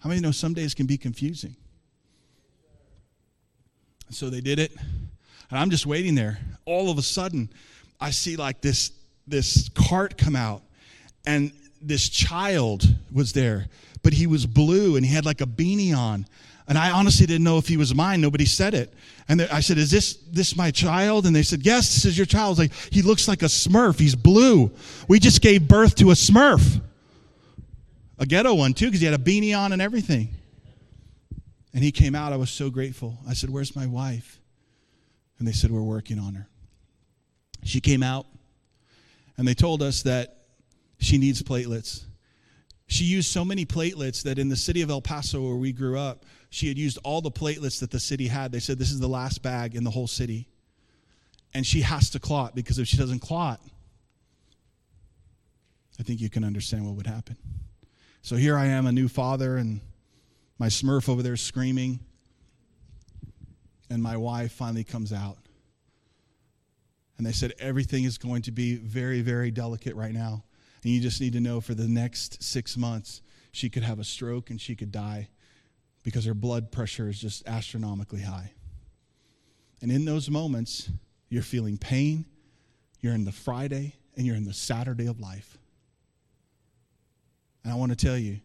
How 0.00 0.08
many 0.08 0.20
know 0.20 0.30
some 0.30 0.54
days 0.54 0.74
can 0.74 0.86
be 0.86 0.96
confusing? 0.96 1.56
So 4.10 4.30
they 4.30 4.40
did 4.40 4.58
it. 4.58 4.72
And 5.50 5.58
I'm 5.58 5.70
just 5.70 5.86
waiting 5.86 6.14
there. 6.14 6.38
All 6.64 6.90
of 6.90 6.98
a 6.98 7.02
sudden, 7.02 7.50
I 8.00 8.10
see 8.10 8.36
like 8.36 8.60
this, 8.60 8.92
this 9.26 9.68
cart 9.70 10.16
come 10.16 10.36
out. 10.36 10.62
And 11.26 11.52
this 11.82 12.08
child 12.08 12.84
was 13.12 13.32
there, 13.32 13.66
but 14.02 14.12
he 14.12 14.26
was 14.26 14.46
blue 14.46 14.96
and 14.96 15.04
he 15.04 15.12
had 15.12 15.24
like 15.24 15.40
a 15.40 15.46
beanie 15.46 15.96
on. 15.96 16.26
And 16.68 16.78
I 16.78 16.92
honestly 16.92 17.26
didn't 17.26 17.42
know 17.42 17.58
if 17.58 17.66
he 17.66 17.76
was 17.76 17.94
mine. 17.94 18.20
Nobody 18.20 18.44
said 18.46 18.74
it. 18.74 18.94
And 19.28 19.42
I 19.42 19.58
said, 19.58 19.76
"Is 19.76 19.90
this 19.90 20.18
this 20.30 20.54
my 20.54 20.70
child?" 20.70 21.26
And 21.26 21.34
they 21.34 21.42
said, 21.42 21.66
"Yes, 21.66 21.94
this 21.94 22.04
is 22.04 22.16
your 22.16 22.26
child." 22.26 22.58
like 22.58 22.72
he 22.90 23.02
looks 23.02 23.26
like 23.26 23.42
a 23.42 23.46
Smurf. 23.46 23.98
He's 23.98 24.14
blue. 24.14 24.70
We 25.08 25.18
just 25.18 25.40
gave 25.40 25.66
birth 25.66 25.96
to 25.96 26.10
a 26.10 26.14
Smurf, 26.14 26.80
a 28.18 28.26
ghetto 28.26 28.54
one 28.54 28.72
too, 28.72 28.86
because 28.86 29.00
he 29.00 29.06
had 29.06 29.14
a 29.14 29.22
beanie 29.22 29.56
on 29.56 29.72
and 29.72 29.82
everything. 29.82 30.28
And 31.74 31.82
he 31.82 31.90
came 31.90 32.14
out. 32.14 32.32
I 32.32 32.36
was 32.36 32.50
so 32.50 32.70
grateful. 32.70 33.18
I 33.28 33.34
said, 33.34 33.50
"Where's 33.50 33.74
my 33.74 33.86
wife?" 33.86 34.38
And 35.38 35.48
they 35.48 35.52
said, 35.52 35.72
"We're 35.72 35.82
working 35.82 36.20
on 36.20 36.34
her." 36.34 36.48
She 37.64 37.80
came 37.80 38.02
out, 38.02 38.26
and 39.36 39.46
they 39.46 39.54
told 39.54 39.82
us 39.82 40.02
that 40.02 40.38
she 40.98 41.18
needs 41.18 41.42
platelets. 41.42 42.04
She 42.90 43.04
used 43.04 43.30
so 43.30 43.44
many 43.44 43.64
platelets 43.64 44.24
that 44.24 44.36
in 44.36 44.48
the 44.48 44.56
city 44.56 44.82
of 44.82 44.90
El 44.90 45.00
Paso, 45.00 45.40
where 45.40 45.54
we 45.54 45.72
grew 45.72 45.96
up, 45.96 46.24
she 46.50 46.66
had 46.66 46.76
used 46.76 46.98
all 47.04 47.20
the 47.20 47.30
platelets 47.30 47.78
that 47.78 47.92
the 47.92 48.00
city 48.00 48.26
had. 48.26 48.50
They 48.50 48.58
said, 48.58 48.80
This 48.80 48.90
is 48.90 48.98
the 48.98 49.08
last 49.08 49.44
bag 49.44 49.76
in 49.76 49.84
the 49.84 49.92
whole 49.92 50.08
city. 50.08 50.48
And 51.54 51.64
she 51.64 51.82
has 51.82 52.10
to 52.10 52.18
clot 52.18 52.56
because 52.56 52.80
if 52.80 52.88
she 52.88 52.96
doesn't 52.96 53.20
clot, 53.20 53.60
I 56.00 56.02
think 56.02 56.20
you 56.20 56.28
can 56.28 56.42
understand 56.42 56.84
what 56.84 56.96
would 56.96 57.06
happen. 57.06 57.36
So 58.22 58.34
here 58.34 58.58
I 58.58 58.66
am, 58.66 58.86
a 58.86 58.92
new 58.92 59.06
father, 59.06 59.56
and 59.56 59.80
my 60.58 60.66
smurf 60.66 61.08
over 61.08 61.22
there 61.22 61.36
screaming. 61.36 62.00
And 63.88 64.02
my 64.02 64.16
wife 64.16 64.50
finally 64.50 64.82
comes 64.82 65.12
out. 65.12 65.38
And 67.18 67.24
they 67.24 67.32
said, 67.32 67.52
Everything 67.60 68.02
is 68.02 68.18
going 68.18 68.42
to 68.42 68.50
be 68.50 68.74
very, 68.74 69.20
very 69.20 69.52
delicate 69.52 69.94
right 69.94 70.12
now. 70.12 70.42
And 70.82 70.92
you 70.92 71.00
just 71.00 71.20
need 71.20 71.34
to 71.34 71.40
know 71.40 71.60
for 71.60 71.74
the 71.74 71.88
next 71.88 72.42
six 72.42 72.76
months, 72.76 73.22
she 73.52 73.68
could 73.68 73.82
have 73.82 73.98
a 73.98 74.04
stroke 74.04 74.50
and 74.50 74.60
she 74.60 74.74
could 74.74 74.92
die 74.92 75.28
because 76.02 76.24
her 76.24 76.34
blood 76.34 76.72
pressure 76.72 77.08
is 77.08 77.20
just 77.20 77.46
astronomically 77.46 78.22
high. 78.22 78.52
And 79.82 79.90
in 79.90 80.04
those 80.04 80.30
moments, 80.30 80.90
you're 81.28 81.42
feeling 81.42 81.78
pain, 81.78 82.24
you're 83.00 83.14
in 83.14 83.24
the 83.24 83.32
Friday, 83.32 83.94
and 84.16 84.26
you're 84.26 84.36
in 84.36 84.44
the 84.44 84.52
Saturday 84.52 85.06
of 85.06 85.20
life. 85.20 85.58
And 87.64 87.72
I 87.72 87.76
want 87.76 87.90
to 87.90 87.96
tell 87.96 88.16
you, 88.16 88.40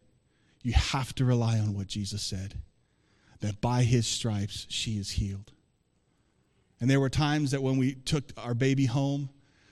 you 0.61 0.73
have 0.73 1.13
to 1.15 1.25
rely 1.25 1.59
on 1.59 1.73
what 1.75 1.87
Jesus 1.87 2.21
said 2.21 2.55
that 3.41 3.61
by 3.61 3.83
his 3.83 4.07
stripes 4.07 4.65
she 4.69 4.97
is 4.97 5.11
healed. 5.11 5.51
And 6.79 6.89
there 6.89 6.99
were 6.99 7.09
times 7.09 7.51
that 7.51 7.61
when 7.61 7.77
we 7.77 7.93
took 7.93 8.23
our 8.37 8.53
baby 8.53 8.85
home, 8.85 9.29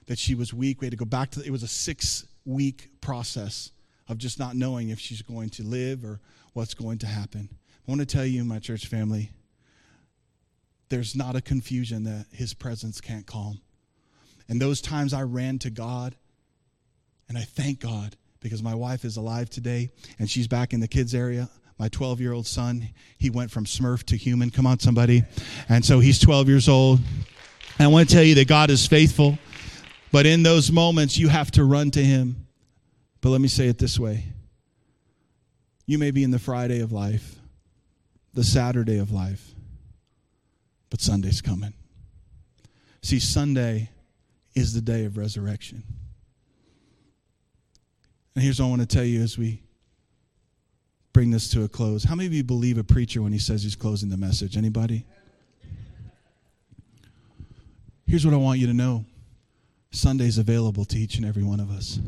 that 0.07 0.19
she 0.19 0.35
was 0.35 0.53
weak. 0.53 0.81
We 0.81 0.87
had 0.87 0.91
to 0.91 0.97
go 0.97 1.05
back 1.05 1.31
to 1.31 1.41
it 1.41 1.49
was 1.49 1.63
a 1.63 1.67
six 1.67 2.25
week 2.45 2.89
process 3.01 3.71
of 4.07 4.17
just 4.17 4.39
not 4.39 4.55
knowing 4.55 4.89
if 4.89 4.99
she's 4.99 5.21
going 5.21 5.49
to 5.49 5.63
live 5.63 6.03
or 6.03 6.19
what's 6.53 6.73
going 6.73 6.97
to 6.99 7.07
happen. 7.07 7.49
I 7.51 7.91
want 7.91 8.01
to 8.01 8.05
tell 8.05 8.25
you, 8.25 8.43
my 8.43 8.59
church 8.59 8.87
family, 8.87 9.31
there's 10.89 11.15
not 11.15 11.35
a 11.35 11.41
confusion 11.41 12.03
that 12.03 12.27
his 12.31 12.53
presence 12.53 13.01
can't 13.01 13.25
calm. 13.25 13.59
And 14.47 14.61
those 14.61 14.81
times 14.81 15.13
I 15.13 15.23
ran 15.23 15.59
to 15.59 15.69
God, 15.69 16.15
and 17.29 17.37
I 17.37 17.41
thank 17.41 17.79
God 17.79 18.15
because 18.41 18.61
my 18.61 18.75
wife 18.75 19.05
is 19.05 19.17
alive 19.17 19.49
today 19.49 19.89
and 20.19 20.29
she's 20.29 20.47
back 20.47 20.73
in 20.73 20.81
the 20.81 20.87
kids' 20.87 21.15
area. 21.15 21.49
My 21.79 21.87
12 21.87 22.21
year 22.21 22.33
old 22.33 22.45
son, 22.45 22.89
he 23.17 23.29
went 23.29 23.49
from 23.49 23.65
Smurf 23.65 24.03
to 24.03 24.17
human. 24.17 24.51
Come 24.51 24.67
on, 24.67 24.79
somebody. 24.79 25.23
And 25.69 25.83
so 25.83 25.99
he's 25.99 26.19
12 26.19 26.47
years 26.49 26.69
old. 26.69 26.99
And 27.79 27.85
I 27.85 27.87
want 27.87 28.07
to 28.07 28.13
tell 28.13 28.23
you 28.23 28.35
that 28.35 28.47
God 28.47 28.69
is 28.69 28.85
faithful. 28.85 29.39
But 30.13 30.27
in 30.27 30.43
those 30.43 30.71
moments, 30.71 31.17
you 31.17 31.27
have 31.27 31.49
to 31.53 31.63
run 31.63 31.89
to 31.89 32.03
Him. 32.03 32.45
But 33.19 33.29
let 33.29 33.41
me 33.41 33.47
say 33.47 33.67
it 33.67 33.79
this 33.79 33.99
way 33.99 34.25
you 35.87 35.97
may 35.97 36.11
be 36.11 36.23
in 36.23 36.29
the 36.29 36.39
Friday 36.39 36.81
of 36.81 36.91
life, 36.91 37.35
the 38.33 38.43
Saturday 38.43 38.99
of 38.99 39.11
life, 39.11 39.55
but 40.91 41.01
Sunday's 41.01 41.41
coming. 41.41 41.73
See, 43.01 43.19
Sunday 43.19 43.89
is 44.53 44.73
the 44.73 44.81
day 44.81 45.05
of 45.05 45.17
resurrection. 45.17 45.83
And 48.35 48.43
here's 48.43 48.59
what 48.59 48.67
I 48.67 48.69
want 48.69 48.81
to 48.81 48.87
tell 48.87 49.03
you 49.03 49.23
as 49.23 49.35
we 49.35 49.63
bring 51.11 51.31
this 51.31 51.49
to 51.49 51.63
a 51.63 51.67
close. 51.67 52.03
How 52.03 52.13
many 52.13 52.27
of 52.27 52.33
you 52.33 52.43
believe 52.43 52.77
a 52.77 52.83
preacher 52.83 53.23
when 53.23 53.33
he 53.33 53.39
says 53.39 53.63
he's 53.63 53.75
closing 53.75 54.09
the 54.09 54.17
message? 54.17 54.57
Anybody? 54.57 55.07
Here's 58.05 58.23
what 58.25 58.35
I 58.35 58.37
want 58.37 58.59
you 58.59 58.67
to 58.67 58.73
know 58.73 59.05
Sunday's 59.93 60.37
available 60.37 60.85
to 60.85 60.97
each 60.97 61.17
and 61.17 61.25
every 61.25 61.43
one 61.43 61.59
of 61.59 61.69
us. 61.69 61.99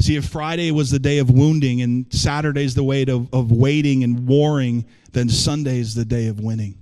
See, 0.00 0.16
if 0.16 0.26
Friday 0.26 0.70
was 0.70 0.90
the 0.90 0.98
day 0.98 1.18
of 1.18 1.30
wounding 1.30 1.82
and 1.82 2.06
Saturday's 2.12 2.74
the 2.74 2.84
way 2.84 3.02
of, 3.02 3.32
of 3.34 3.50
waiting 3.50 4.04
and 4.04 4.26
warring, 4.26 4.86
then 5.12 5.28
Sunday 5.28 5.80
is 5.80 5.94
the 5.94 6.04
day 6.04 6.28
of 6.28 6.40
winning. 6.40 6.78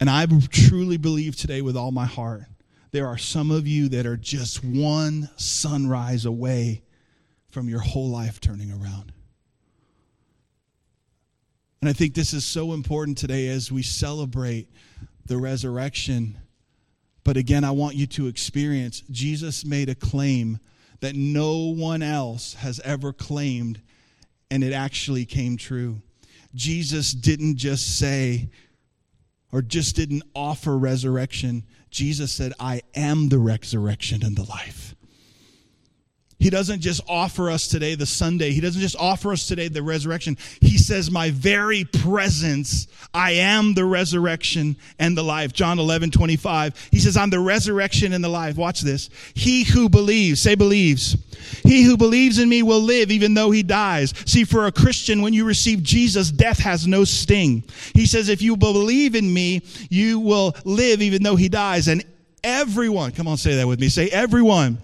And 0.00 0.10
I 0.10 0.26
truly 0.50 0.96
believe 0.96 1.36
today 1.36 1.62
with 1.62 1.76
all 1.76 1.92
my 1.92 2.06
heart, 2.06 2.44
there 2.90 3.06
are 3.06 3.18
some 3.18 3.50
of 3.50 3.66
you 3.66 3.88
that 3.90 4.06
are 4.06 4.16
just 4.16 4.64
one 4.64 5.30
sunrise 5.36 6.24
away 6.24 6.82
from 7.48 7.68
your 7.68 7.80
whole 7.80 8.10
life 8.10 8.40
turning 8.40 8.72
around. 8.72 9.12
And 11.80 11.88
I 11.88 11.92
think 11.92 12.14
this 12.14 12.32
is 12.32 12.44
so 12.44 12.72
important 12.72 13.18
today 13.18 13.48
as 13.48 13.70
we 13.70 13.82
celebrate 13.82 14.68
the 15.26 15.36
resurrection 15.36 16.38
but 17.28 17.36
again, 17.36 17.62
I 17.62 17.72
want 17.72 17.94
you 17.94 18.06
to 18.06 18.26
experience 18.26 19.02
Jesus 19.10 19.62
made 19.62 19.90
a 19.90 19.94
claim 19.94 20.60
that 21.00 21.14
no 21.14 21.74
one 21.74 22.00
else 22.00 22.54
has 22.54 22.80
ever 22.80 23.12
claimed, 23.12 23.82
and 24.50 24.64
it 24.64 24.72
actually 24.72 25.26
came 25.26 25.58
true. 25.58 26.00
Jesus 26.54 27.12
didn't 27.12 27.58
just 27.58 27.98
say, 27.98 28.48
or 29.52 29.60
just 29.60 29.94
didn't 29.94 30.22
offer 30.34 30.78
resurrection. 30.78 31.64
Jesus 31.90 32.32
said, 32.32 32.54
I 32.58 32.80
am 32.94 33.28
the 33.28 33.38
resurrection 33.38 34.24
and 34.24 34.34
the 34.34 34.44
life. 34.44 34.94
He 36.38 36.50
doesn't 36.50 36.80
just 36.80 37.00
offer 37.08 37.50
us 37.50 37.66
today 37.66 37.96
the 37.96 38.06
Sunday. 38.06 38.52
He 38.52 38.60
doesn't 38.60 38.80
just 38.80 38.94
offer 38.96 39.32
us 39.32 39.48
today 39.48 39.66
the 39.66 39.82
resurrection. 39.82 40.36
He 40.60 40.78
says, 40.78 41.10
My 41.10 41.30
very 41.32 41.82
presence, 41.84 42.86
I 43.12 43.32
am 43.32 43.74
the 43.74 43.84
resurrection 43.84 44.76
and 45.00 45.16
the 45.16 45.24
life. 45.24 45.52
John 45.52 45.80
11, 45.80 46.12
25. 46.12 46.88
He 46.92 47.00
says, 47.00 47.16
I'm 47.16 47.30
the 47.30 47.40
resurrection 47.40 48.12
and 48.12 48.22
the 48.22 48.28
life. 48.28 48.56
Watch 48.56 48.82
this. 48.82 49.10
He 49.34 49.64
who 49.64 49.88
believes, 49.88 50.40
say 50.40 50.54
believes. 50.54 51.16
He 51.64 51.82
who 51.82 51.96
believes 51.96 52.38
in 52.38 52.48
me 52.48 52.62
will 52.62 52.82
live 52.82 53.10
even 53.10 53.34
though 53.34 53.50
he 53.50 53.64
dies. 53.64 54.14
See, 54.24 54.44
for 54.44 54.66
a 54.66 54.72
Christian, 54.72 55.22
when 55.22 55.32
you 55.32 55.44
receive 55.44 55.82
Jesus, 55.82 56.30
death 56.30 56.60
has 56.60 56.86
no 56.86 57.02
sting. 57.02 57.64
He 57.94 58.06
says, 58.06 58.28
If 58.28 58.42
you 58.42 58.56
believe 58.56 59.16
in 59.16 59.32
me, 59.32 59.62
you 59.90 60.20
will 60.20 60.54
live 60.64 61.02
even 61.02 61.24
though 61.24 61.36
he 61.36 61.48
dies. 61.48 61.88
And 61.88 62.04
everyone, 62.42 63.12
come 63.12 63.28
on, 63.28 63.36
say 63.36 63.56
that 63.56 63.66
with 63.66 63.80
me. 63.80 63.88
Say, 63.88 64.08
everyone, 64.08 64.78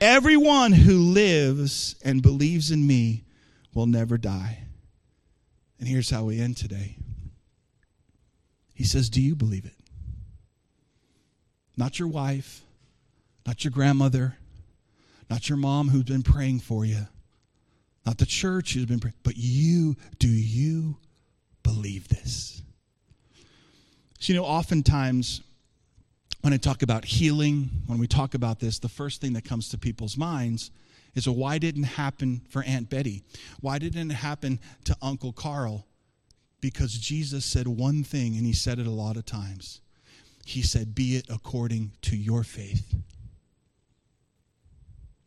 everyone 0.00 0.72
who 0.72 0.98
lives 0.98 1.96
and 2.04 2.22
believes 2.22 2.70
in 2.70 2.86
me 2.86 3.24
will 3.74 3.86
never 3.86 4.18
die. 4.18 4.58
And 5.78 5.88
here's 5.88 6.10
how 6.10 6.24
we 6.24 6.40
end 6.40 6.56
today. 6.56 6.96
He 8.74 8.84
says, 8.84 9.10
Do 9.10 9.20
you 9.20 9.34
believe 9.34 9.64
it? 9.64 9.74
Not 11.76 11.98
your 11.98 12.08
wife, 12.08 12.62
not 13.46 13.64
your 13.64 13.70
grandmother, 13.70 14.36
not 15.30 15.48
your 15.48 15.58
mom 15.58 15.88
who's 15.88 16.04
been 16.04 16.22
praying 16.22 16.60
for 16.60 16.84
you, 16.84 17.06
not 18.04 18.18
the 18.18 18.26
church 18.26 18.74
who's 18.74 18.86
been 18.86 19.00
praying, 19.00 19.14
but 19.22 19.34
you, 19.36 19.96
do 20.18 20.28
you 20.28 20.96
believe 21.62 22.08
this? 22.08 22.62
So, 24.18 24.32
you 24.32 24.38
know, 24.38 24.44
oftentimes 24.44 25.42
when 26.40 26.52
I 26.52 26.56
talk 26.56 26.82
about 26.82 27.04
healing, 27.04 27.70
when 27.86 27.98
we 27.98 28.06
talk 28.06 28.34
about 28.34 28.60
this, 28.60 28.78
the 28.78 28.88
first 28.88 29.20
thing 29.20 29.32
that 29.32 29.44
comes 29.44 29.68
to 29.70 29.78
people's 29.78 30.16
minds 30.16 30.70
is 31.14 31.26
well, 31.26 31.36
why 31.36 31.58
didn't 31.58 31.84
it 31.84 31.88
happen 31.88 32.42
for 32.48 32.62
Aunt 32.62 32.88
Betty? 32.88 33.24
Why 33.60 33.78
didn't 33.78 34.10
it 34.10 34.14
happen 34.14 34.60
to 34.84 34.96
Uncle 35.02 35.32
Carl? 35.32 35.86
Because 36.60 36.92
Jesus 36.92 37.44
said 37.44 37.66
one 37.66 38.04
thing, 38.04 38.36
and 38.36 38.46
he 38.46 38.52
said 38.52 38.78
it 38.78 38.86
a 38.86 38.90
lot 38.90 39.16
of 39.16 39.24
times. 39.24 39.80
He 40.44 40.62
said, 40.62 40.94
Be 40.94 41.16
it 41.16 41.26
according 41.28 41.92
to 42.02 42.16
your 42.16 42.42
faith. 42.42 42.94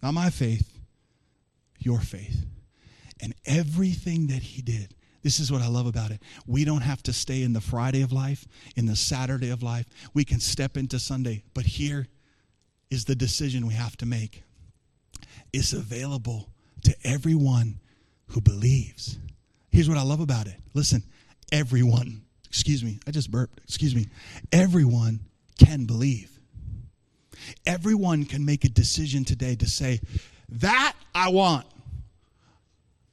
Not 0.01 0.14
my 0.14 0.30
faith, 0.30 0.80
your 1.78 1.99
faith. 1.99 2.45
And 3.22 3.36
everything 3.45 4.28
that 4.28 4.41
he 4.41 4.62
did, 4.62 4.95
this 5.24 5.39
is 5.39 5.51
what 5.51 5.61
I 5.61 5.67
love 5.67 5.86
about 5.86 6.11
it. 6.11 6.22
We 6.47 6.65
don't 6.65 6.82
have 6.82 7.03
to 7.03 7.13
stay 7.13 7.43
in 7.43 7.53
the 7.53 7.61
Friday 7.61 8.01
of 8.01 8.11
life, 8.11 8.47
in 8.76 8.86
the 8.86 8.95
Saturday 8.95 9.49
of 9.49 9.61
life. 9.61 9.86
We 10.13 10.26
can 10.26 10.39
step 10.39 10.78
into 10.78 10.99
Sunday. 10.99 11.43
But 11.53 11.65
here 11.65 12.07
is 12.89 13.05
the 13.05 13.15
decision 13.15 13.67
we 13.67 13.74
have 13.74 13.95
to 13.97 14.05
make 14.05 14.43
it's 15.53 15.74
available 15.74 16.49
to 16.84 16.95
everyone 17.03 17.80
who 18.28 18.41
believes. 18.41 19.17
Here's 19.69 19.89
what 19.89 19.97
I 19.97 20.03
love 20.03 20.19
about 20.19 20.47
it. 20.47 20.55
Listen, 20.74 21.03
everyone, 21.51 22.24
excuse 22.47 22.84
me, 22.84 22.99
I 23.07 23.11
just 23.11 23.32
burped, 23.32 23.59
excuse 23.63 23.95
me, 23.95 24.07
everyone 24.51 25.19
can 25.59 25.86
believe. 25.86 26.30
Everyone 27.65 28.26
can 28.26 28.45
make 28.45 28.63
a 28.65 28.69
decision 28.69 29.26
today 29.26 29.55
to 29.55 29.67
say, 29.67 29.99
That 30.49 30.93
I 31.13 31.30
want. 31.30 31.65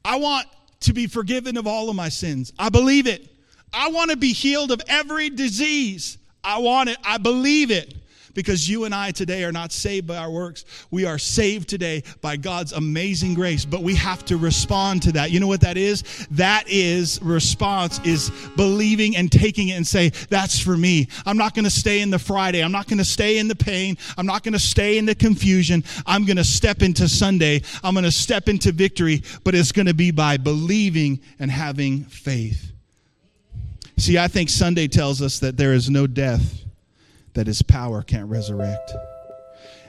I 0.04 0.16
want 0.16 0.46
to 0.80 0.92
be 0.92 1.06
forgiven 1.06 1.56
of 1.56 1.66
all 1.66 1.90
of 1.90 1.96
my 1.96 2.08
sins. 2.08 2.52
I 2.58 2.68
believe 2.68 3.06
it. 3.06 3.28
I 3.72 3.90
want 3.90 4.10
to 4.10 4.16
be 4.16 4.32
healed 4.32 4.70
of 4.70 4.80
every 4.88 5.30
disease. 5.30 6.18
I 6.42 6.58
want 6.58 6.88
it. 6.88 6.98
I 7.04 7.18
believe 7.18 7.70
it 7.70 7.94
because 8.38 8.68
you 8.68 8.84
and 8.84 8.94
I 8.94 9.10
today 9.10 9.42
are 9.42 9.50
not 9.50 9.72
saved 9.72 10.06
by 10.06 10.16
our 10.16 10.30
works. 10.30 10.64
We 10.92 11.04
are 11.04 11.18
saved 11.18 11.68
today 11.68 12.04
by 12.20 12.36
God's 12.36 12.70
amazing 12.70 13.34
grace, 13.34 13.64
but 13.64 13.82
we 13.82 13.96
have 13.96 14.24
to 14.26 14.36
respond 14.36 15.02
to 15.02 15.12
that. 15.14 15.32
You 15.32 15.40
know 15.40 15.48
what 15.48 15.62
that 15.62 15.76
is? 15.76 16.28
That 16.30 16.62
is 16.68 17.20
response 17.20 17.98
is 18.04 18.30
believing 18.54 19.16
and 19.16 19.32
taking 19.32 19.70
it 19.70 19.72
and 19.72 19.84
say, 19.84 20.10
that's 20.30 20.60
for 20.60 20.76
me. 20.76 21.08
I'm 21.26 21.36
not 21.36 21.52
going 21.52 21.64
to 21.64 21.70
stay 21.70 22.00
in 22.00 22.10
the 22.10 22.18
Friday. 22.20 22.62
I'm 22.62 22.70
not 22.70 22.86
going 22.86 22.98
to 22.98 23.04
stay 23.04 23.38
in 23.38 23.48
the 23.48 23.56
pain. 23.56 23.98
I'm 24.16 24.26
not 24.26 24.44
going 24.44 24.52
to 24.52 24.60
stay 24.60 24.98
in 24.98 25.06
the 25.06 25.16
confusion. 25.16 25.82
I'm 26.06 26.24
going 26.24 26.36
to 26.36 26.44
step 26.44 26.80
into 26.80 27.08
Sunday. 27.08 27.62
I'm 27.82 27.94
going 27.94 28.04
to 28.04 28.12
step 28.12 28.48
into 28.48 28.70
victory, 28.70 29.24
but 29.42 29.56
it's 29.56 29.72
going 29.72 29.86
to 29.86 29.94
be 29.94 30.12
by 30.12 30.36
believing 30.36 31.18
and 31.40 31.50
having 31.50 32.04
faith. 32.04 32.70
See, 33.96 34.16
I 34.16 34.28
think 34.28 34.48
Sunday 34.48 34.86
tells 34.86 35.22
us 35.22 35.40
that 35.40 35.56
there 35.56 35.72
is 35.72 35.90
no 35.90 36.06
death 36.06 36.66
that 37.34 37.46
his 37.46 37.62
power 37.62 38.02
can't 38.02 38.28
resurrect. 38.28 38.92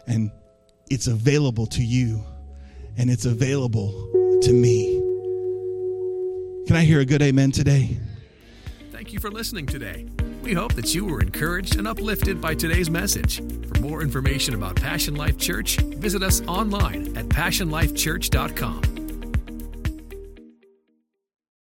And 0.07 0.31
it's 0.89 1.07
available 1.07 1.67
to 1.67 1.83
you, 1.83 2.23
and 2.97 3.09
it's 3.09 3.25
available 3.25 3.91
to 4.43 4.53
me. 4.53 4.97
Can 6.67 6.75
I 6.75 6.83
hear 6.83 6.99
a 6.99 7.05
good 7.05 7.21
amen 7.21 7.51
today? 7.51 7.97
Thank 8.91 9.13
you 9.13 9.19
for 9.19 9.31
listening 9.31 9.65
today. 9.65 10.05
We 10.43 10.53
hope 10.53 10.73
that 10.73 10.93
you 10.93 11.05
were 11.05 11.21
encouraged 11.21 11.77
and 11.77 11.87
uplifted 11.87 12.41
by 12.41 12.55
today's 12.55 12.89
message. 12.89 13.37
For 13.67 13.79
more 13.81 14.01
information 14.01 14.53
about 14.55 14.75
Passion 14.75 15.15
Life 15.15 15.37
Church, 15.37 15.77
visit 15.77 16.21
us 16.23 16.41
online 16.47 17.17
at 17.17 17.25
passionlifechurch.com. 17.25 18.98